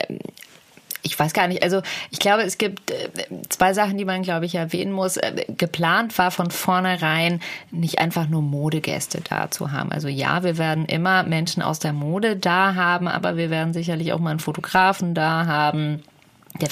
[1.04, 1.62] ich weiß gar nicht.
[1.62, 3.10] Also ich glaube, es gibt äh,
[3.49, 5.18] zwei Sachen, die man, glaube ich, erwähnen muss.
[5.18, 7.41] Äh, geplant war von vornherein
[7.72, 9.91] nicht einfach nur Modegäste da zu haben.
[9.91, 14.14] Also ja, wir werden immer Menschen aus der Mode da haben, aber wir werden sicherlich
[14.14, 16.04] auch mal einen Fotografen da haben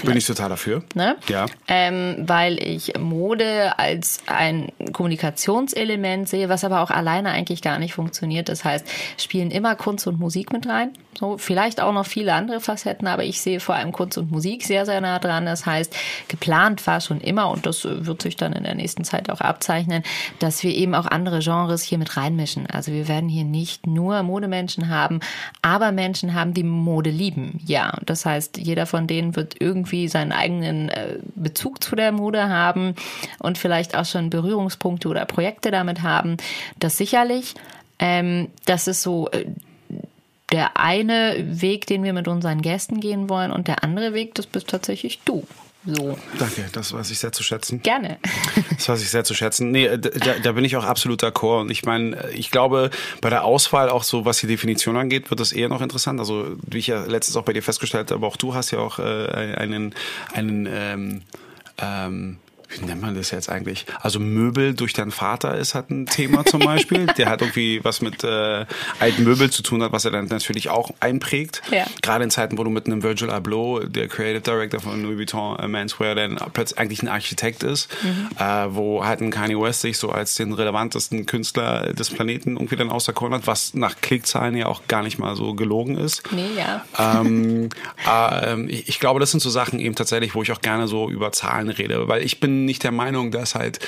[0.04, 0.84] bin ich total dafür.
[0.94, 1.16] Ne?
[1.28, 1.46] Ja.
[1.68, 7.94] Ähm, weil ich Mode als ein Kommunikationselement sehe, was aber auch alleine eigentlich gar nicht
[7.94, 8.50] funktioniert.
[8.50, 8.86] Das heißt,
[9.18, 10.92] spielen immer Kunst und Musik mit rein.
[11.20, 14.64] So, vielleicht auch noch viele andere Facetten, aber ich sehe vor allem Kunst und Musik
[14.64, 15.46] sehr, sehr nah dran.
[15.46, 15.94] Das heißt,
[16.30, 20.04] geplant war schon immer, und das wird sich dann in der nächsten Zeit auch abzeichnen,
[20.40, 22.66] dass wir eben auch andere Genres hier mit reinmischen.
[22.68, 25.20] Also wir werden hier nicht nur Modemenschen haben,
[25.62, 27.60] aber Menschen haben, die Mode lieben.
[27.66, 32.12] Ja, das heißt, jeder von denen wird irgendwie irgendwie seinen eigenen äh, Bezug zu der
[32.12, 32.96] Mode haben
[33.40, 36.36] und vielleicht auch schon Berührungspunkte oder Projekte damit haben.
[36.80, 37.56] Das sicherlich.
[38.00, 39.46] Ähm, das ist so äh,
[40.52, 44.48] der eine Weg, den wir mit unseren Gästen gehen wollen und der andere Weg, das
[44.48, 45.46] bist tatsächlich du.
[45.86, 46.18] So.
[46.38, 47.82] Danke, das weiß ich sehr zu schätzen.
[47.82, 48.20] Gerne.
[48.82, 49.70] Das weiß ich sehr zu schätzen.
[49.70, 51.62] Nee, da, da bin ich auch absolut d'accord.
[51.62, 52.90] Und ich meine, ich glaube,
[53.22, 56.20] bei der Auswahl auch so, was die Definition angeht, wird das eher noch interessant.
[56.20, 58.80] Also, wie ich ja letztens auch bei dir festgestellt habe, aber auch du hast ja
[58.80, 59.94] auch äh, einen,
[60.34, 61.22] einen ähm,
[61.78, 62.38] ähm,
[62.80, 63.86] wie nennt man das jetzt eigentlich?
[64.02, 67.06] Also Möbel durch deinen Vater ist halt ein Thema zum Beispiel.
[67.18, 68.66] Der hat irgendwie was mit äh,
[69.00, 71.62] alten Möbel zu tun hat, was er dann natürlich auch einprägt.
[71.72, 71.86] Ja.
[72.02, 75.60] Gerade in Zeiten, wo du mit einem Virgil Abloh, der Creative Director von Louis Vuitton
[75.60, 78.30] äh, Menswear, dann plötzlich eigentlich ein Architekt ist, mhm.
[78.38, 82.76] äh, wo halt ein Kanye West sich so als den relevantesten Künstler des Planeten irgendwie
[82.76, 86.24] dann auserkoren hat, was nach Klickzahlen ja auch gar nicht mal so gelogen ist.
[86.32, 86.86] Nee, ja.
[86.98, 87.70] Ähm,
[88.08, 91.10] äh, ich, ich glaube, das sind so Sachen eben tatsächlich, wo ich auch gerne so
[91.10, 93.80] über Zahlen rede, weil ich bin nicht der Meinung, dass halt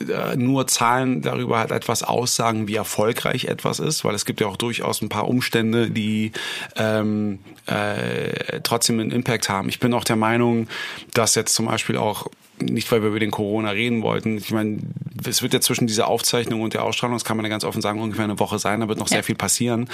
[0.00, 4.46] äh, nur Zahlen darüber halt etwas aussagen, wie erfolgreich etwas ist, weil es gibt ja
[4.46, 6.32] auch durchaus ein paar Umstände, die
[6.76, 9.68] ähm, äh, trotzdem einen Impact haben.
[9.68, 10.68] Ich bin auch der Meinung,
[11.14, 12.28] dass jetzt zum Beispiel auch
[12.60, 14.36] nicht, weil wir über den Corona reden wollten.
[14.36, 14.78] Ich meine,
[15.26, 17.82] es wird ja zwischen dieser Aufzeichnung und der Ausstrahlung, das kann man ja ganz offen
[17.82, 19.16] sagen, ungefähr eine Woche sein, da wird noch ja.
[19.16, 19.88] sehr viel passieren.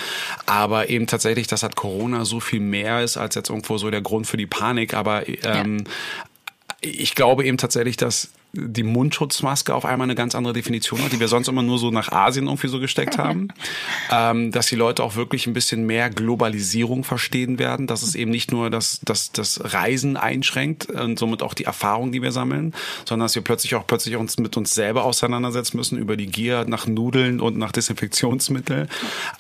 [0.47, 4.03] Aber eben tatsächlich, dass halt Corona so viel mehr ist als jetzt irgendwo so der
[4.03, 4.95] Grund für die Panik.
[4.95, 5.85] Aber ähm, ja
[6.85, 11.21] ich glaube eben tatsächlich, dass die Mundschutzmaske auf einmal eine ganz andere Definition hat, die
[11.21, 13.49] wir sonst immer nur so nach Asien irgendwie so gesteckt haben.
[14.13, 18.31] ähm, dass die Leute auch wirklich ein bisschen mehr Globalisierung verstehen werden, dass es eben
[18.31, 22.75] nicht nur das, das, das Reisen einschränkt und somit auch die Erfahrung, die wir sammeln,
[23.05, 26.65] sondern dass wir plötzlich auch plötzlich uns mit uns selber auseinandersetzen müssen über die Gier
[26.67, 28.89] nach Nudeln und nach Desinfektionsmittel.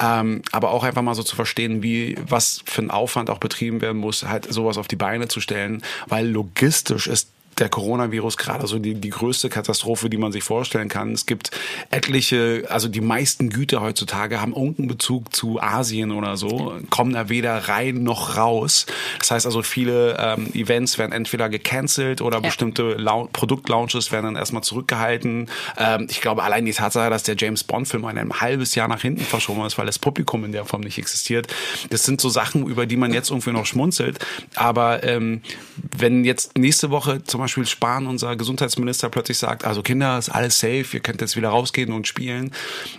[0.01, 3.81] Ähm, aber auch einfach mal so zu verstehen, wie, was für ein Aufwand auch betrieben
[3.81, 8.67] werden muss, halt sowas auf die Beine zu stellen, weil logistisch ist der Coronavirus gerade
[8.67, 11.13] so die, die größte Katastrophe, die man sich vorstellen kann.
[11.13, 11.51] Es gibt
[11.91, 17.29] etliche, also die meisten Güter heutzutage haben irgendeinen Bezug zu Asien oder so, kommen da
[17.29, 18.87] weder rein noch raus.
[19.19, 22.41] Das heißt also, viele ähm, Events werden entweder gecancelt oder ja.
[22.41, 22.97] bestimmte
[23.33, 25.49] Produktlaunches werden dann erstmal zurückgehalten.
[25.77, 29.23] Ähm, ich glaube, allein die Tatsache, dass der James Bond-Film ein halbes Jahr nach hinten
[29.23, 31.47] verschoben ist, weil das Publikum in der Form nicht existiert,
[31.91, 34.19] das sind so Sachen, über die man jetzt irgendwie noch schmunzelt.
[34.55, 35.43] Aber ähm,
[35.97, 40.59] wenn jetzt nächste Woche zum Beispiel Spahn, unser Gesundheitsminister, plötzlich sagt, also Kinder, ist alles
[40.59, 42.53] safe, ihr könnt jetzt wieder rausgehen und spielen,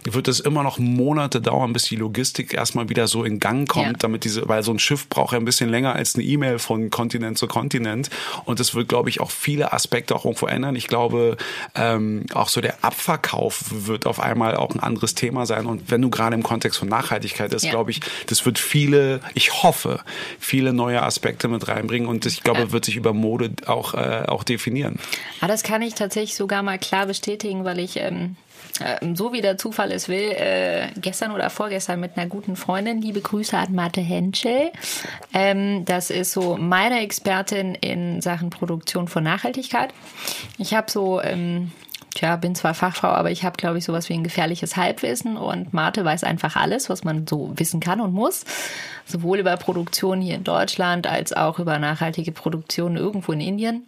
[0.04, 3.86] wird es immer noch Monate dauern, bis die Logistik erstmal wieder so in Gang kommt,
[3.86, 3.94] ja.
[4.00, 6.90] damit diese, weil so ein Schiff braucht ja ein bisschen länger als eine E-Mail von
[6.90, 8.10] Kontinent zu Kontinent.
[8.46, 10.76] Und das wird, glaube ich, auch viele Aspekte auch irgendwo ändern.
[10.76, 11.38] Ich glaube,
[11.76, 15.66] ähm, auch so der Abverkauf wird auf einmal auch ein anderes Thema sein.
[15.66, 17.72] Und wenn du gerade im Kontext von Nachhaltigkeit ist, ja.
[17.72, 20.02] glaube ich, das wird viele, ich hoffe,
[20.40, 22.08] viele neue Aspekte mit reinbringen.
[22.08, 22.72] Und ich glaube, ja.
[22.72, 25.00] wird sich über Mode auch, äh, auch definieren.
[25.42, 28.36] Ah, das kann ich tatsächlich sogar mal klar bestätigen, weil ich ähm,
[28.80, 33.02] äh, so wie der Zufall es will, äh, gestern oder vorgestern mit einer guten Freundin,
[33.02, 34.72] liebe Grüße an Mathe Henschel.
[35.34, 39.94] Ähm, das ist so meine Expertin in Sachen Produktion von Nachhaltigkeit.
[40.58, 41.72] Ich habe so ähm,
[42.16, 45.74] tja, bin zwar Fachfrau, aber ich habe, glaube ich, sowas wie ein gefährliches Halbwissen und
[45.74, 48.46] Marte weiß einfach alles, was man so wissen kann und muss.
[49.06, 53.88] Sowohl über Produktion hier in Deutschland als auch über nachhaltige Produktion irgendwo in Indien.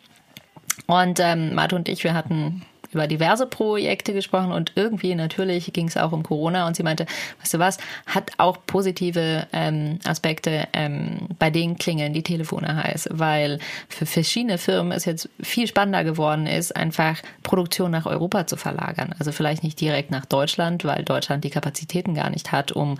[0.86, 2.62] Und ähm, Marte und ich, wir hatten
[2.92, 7.06] über diverse Projekte gesprochen und irgendwie natürlich ging es auch um Corona und sie meinte,
[7.42, 13.10] weißt du was, hat auch positive ähm, Aspekte, ähm, bei denen klingeln die Telefone heiß,
[13.12, 13.60] weil
[13.90, 19.14] für verschiedene Firmen es jetzt viel spannender geworden ist, einfach Produktion nach Europa zu verlagern.
[19.20, 22.98] Also vielleicht nicht direkt nach Deutschland, weil Deutschland die Kapazitäten gar nicht hat, um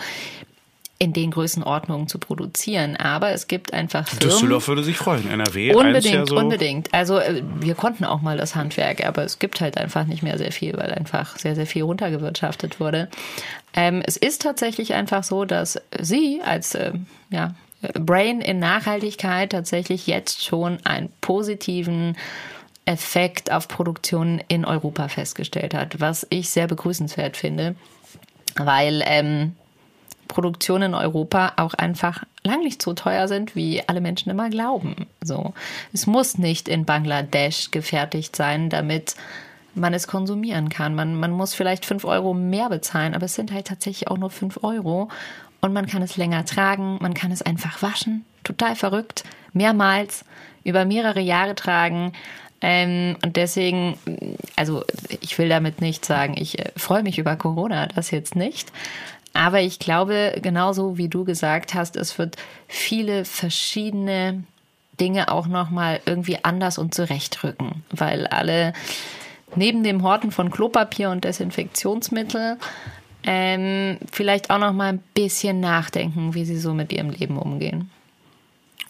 [1.00, 2.96] in den Größenordnungen zu produzieren.
[2.96, 4.30] Aber es gibt einfach Firmen.
[4.30, 5.30] Düsseldorf würde sich freuen.
[5.30, 5.76] NRW.
[5.76, 6.94] Unbedingt, ja so unbedingt.
[6.94, 10.38] Also äh, wir konnten auch mal das Handwerk, aber es gibt halt einfach nicht mehr
[10.38, 13.10] sehr viel, weil einfach sehr, sehr viel runtergewirtschaftet wurde.
[13.76, 16.94] Ähm, es ist tatsächlich einfach so, dass Sie als äh,
[17.30, 17.54] ja,
[17.94, 22.18] Brain in Nachhaltigkeit tatsächlich jetzt schon einen positiven
[22.86, 27.76] Effekt auf Produktion in Europa festgestellt hat, was ich sehr begrüßenswert finde,
[28.56, 29.56] weil ähm,
[30.28, 35.08] Produktion in Europa auch einfach lang nicht so teuer sind, wie alle Menschen immer glauben.
[35.22, 35.54] So,
[35.94, 39.16] es muss nicht in Bangladesch gefertigt sein, damit
[39.76, 40.96] man es konsumieren kann.
[40.96, 44.30] Man, man muss vielleicht fünf Euro mehr bezahlen, aber es sind halt tatsächlich auch nur
[44.30, 45.10] fünf Euro
[45.62, 48.26] und man kann es länger tragen, man kann es einfach waschen.
[48.44, 49.24] Total verrückt.
[49.54, 50.24] Mehrmals
[50.64, 52.14] über mehrere Jahre tragen.
[52.62, 53.98] Ähm, und deswegen,
[54.56, 54.84] also
[55.22, 58.72] ich will damit nicht sagen, ich äh, freue mich über Corona, das jetzt nicht.
[59.38, 64.44] Aber ich glaube, genauso wie du gesagt hast, es wird viele verschiedene
[65.00, 68.74] Dinge auch nochmal irgendwie anders und zurechtrücken, weil alle
[69.56, 72.58] neben dem Horten von Klopapier und Desinfektionsmittel
[73.22, 77.92] ähm, vielleicht auch nochmal ein bisschen nachdenken, wie sie so mit ihrem Leben umgehen.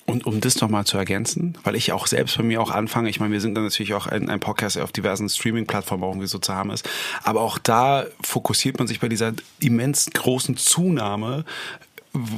[0.10, 3.20] Und um das nochmal zu ergänzen, weil ich auch selbst bei mir auch anfange, ich
[3.20, 6.40] meine, wir sind dann natürlich auch ein, ein Podcast, der auf diversen Streaming-Plattformen irgendwie so
[6.40, 6.88] zu haben ist,
[7.24, 11.44] aber auch da fokussiert man sich bei dieser immens großen Zunahme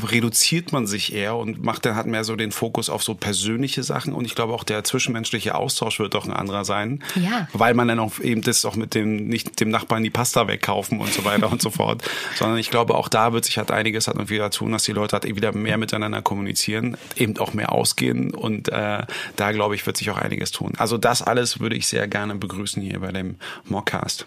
[0.03, 3.83] reduziert man sich eher und macht dann hat mehr so den Fokus auf so persönliche
[3.83, 7.47] Sachen und ich glaube auch der zwischenmenschliche Austausch wird doch ein anderer sein, ja.
[7.53, 10.99] weil man dann auch eben das auch mit dem nicht dem Nachbarn die Pasta wegkaufen
[10.99, 12.03] und so weiter und so fort,
[12.35, 14.93] sondern ich glaube auch da wird sich halt einiges hat und wieder tun, dass die
[14.93, 19.03] Leute halt wieder mehr miteinander kommunizieren, eben auch mehr ausgehen und äh,
[19.35, 20.73] da glaube ich wird sich auch einiges tun.
[20.77, 24.25] Also das alles würde ich sehr gerne begrüßen hier bei dem Mockcast.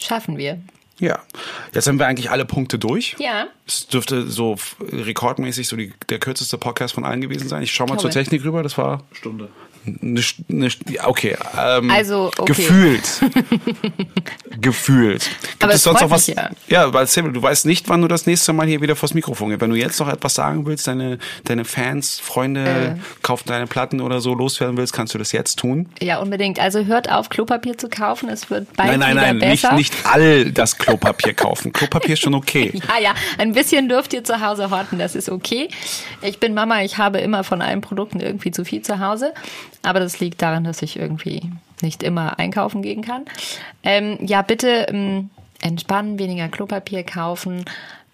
[0.00, 0.60] Schaffen wir.
[0.98, 1.22] Ja,
[1.74, 3.16] jetzt haben wir eigentlich alle Punkte durch.
[3.18, 3.48] Ja.
[3.66, 7.62] Es dürfte so rekordmäßig so die, der kürzeste Podcast von allen gewesen sein.
[7.62, 8.02] Ich schau mal Glaube.
[8.02, 9.50] zur Technik rüber, das war Stunde.
[10.02, 10.20] Eine,
[10.50, 10.68] eine
[11.04, 12.52] okay, ähm, Also, okay.
[12.54, 13.04] gefühlt.
[14.60, 15.28] gefühlt.
[15.42, 16.26] Gibt Aber es sonst noch was?
[16.26, 16.50] ja.
[16.68, 19.48] ja, weil Samuel, du weißt nicht, wann du das nächste Mal hier wieder vors Mikrofon
[19.50, 19.60] gehst.
[19.60, 22.94] Wenn du jetzt noch etwas sagen willst, deine, deine Fans, Freunde, Äh.
[23.22, 25.88] kaufen deine Platten oder so loswerden willst, kannst du das jetzt tun.
[26.00, 26.58] Ja, unbedingt.
[26.58, 28.28] Also hört auf, Klopapier zu kaufen.
[28.28, 29.74] Es wird bald Nein, nein, wieder nein, nicht, besser.
[29.74, 31.72] nicht all das Klopapier kaufen.
[31.72, 32.72] Klopapier ist schon okay.
[32.86, 35.68] Ja, ja, ein bisschen dürft ihr zu Hause horten, das ist okay.
[36.22, 39.34] Ich bin Mama, ich habe immer von allen Produkten irgendwie zu viel zu Hause,
[39.86, 43.24] aber das liegt daran, dass ich irgendwie nicht immer einkaufen gehen kann.
[43.82, 45.30] Ähm, ja, bitte ähm,
[45.60, 47.64] entspannen, weniger Klopapier kaufen.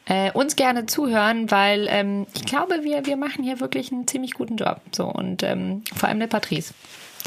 [0.05, 4.35] Äh, uns gerne zuhören, weil ähm, ich glaube, wir, wir machen hier wirklich einen ziemlich
[4.35, 4.81] guten Job.
[4.91, 6.75] So und ähm, vor allem der Patrice.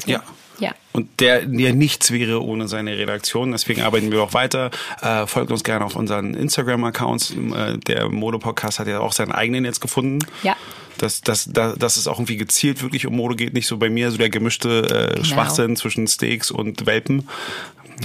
[0.04, 0.10] So.
[0.10, 0.22] Ja.
[0.58, 0.72] Ja.
[0.92, 3.52] Und der, der nichts wäre ohne seine Redaktion.
[3.52, 4.70] Deswegen arbeiten wir auch weiter.
[5.02, 7.32] Äh, folgt uns gerne auf unseren Instagram-Accounts.
[7.32, 10.18] Äh, der Mode-Podcast hat ja auch seinen eigenen jetzt gefunden.
[10.42, 10.56] Ja.
[10.98, 13.52] Dass, dass, dass, dass es auch irgendwie gezielt wirklich um Mode geht.
[13.54, 15.24] Nicht so bei mir so der gemischte äh, Genau.
[15.24, 17.28] Schwachsinn zwischen Steaks und Welpen.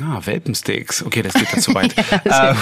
[0.02, 1.04] Ah, Welpensteaks.
[1.06, 1.94] Okay, das geht da zu weit.
[2.26, 2.58] Ja, ähm,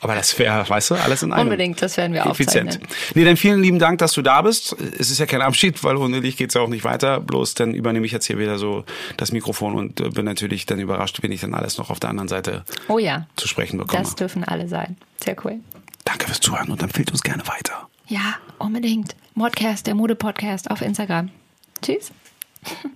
[0.00, 1.44] aber das wäre, weißt du, alles in einem.
[1.44, 2.68] Unbedingt, das werden wir Effizient.
[2.70, 2.88] aufzeichnen.
[3.14, 4.74] Nee, dann vielen lieben Dank, dass du da bist.
[4.98, 7.20] Es ist ja kein Abschied, weil ohne dich geht's ja auch nicht weiter.
[7.20, 8.84] Bloß dann übernehme ich jetzt hier wieder so
[9.16, 12.10] das Mikrofon und äh, bin natürlich dann überrascht, wenn ich dann alles noch auf der
[12.10, 14.02] anderen Seite Oh ja, zu sprechen bekomme.
[14.02, 14.96] das dürfen alle sein.
[15.22, 15.60] Sehr cool.
[16.04, 17.88] Danke fürs Zuhören und empfiehlt uns gerne weiter.
[18.10, 19.14] Ja, unbedingt.
[19.34, 21.30] Modcast, der Mode-Podcast auf Instagram.
[21.80, 22.10] Tschüss.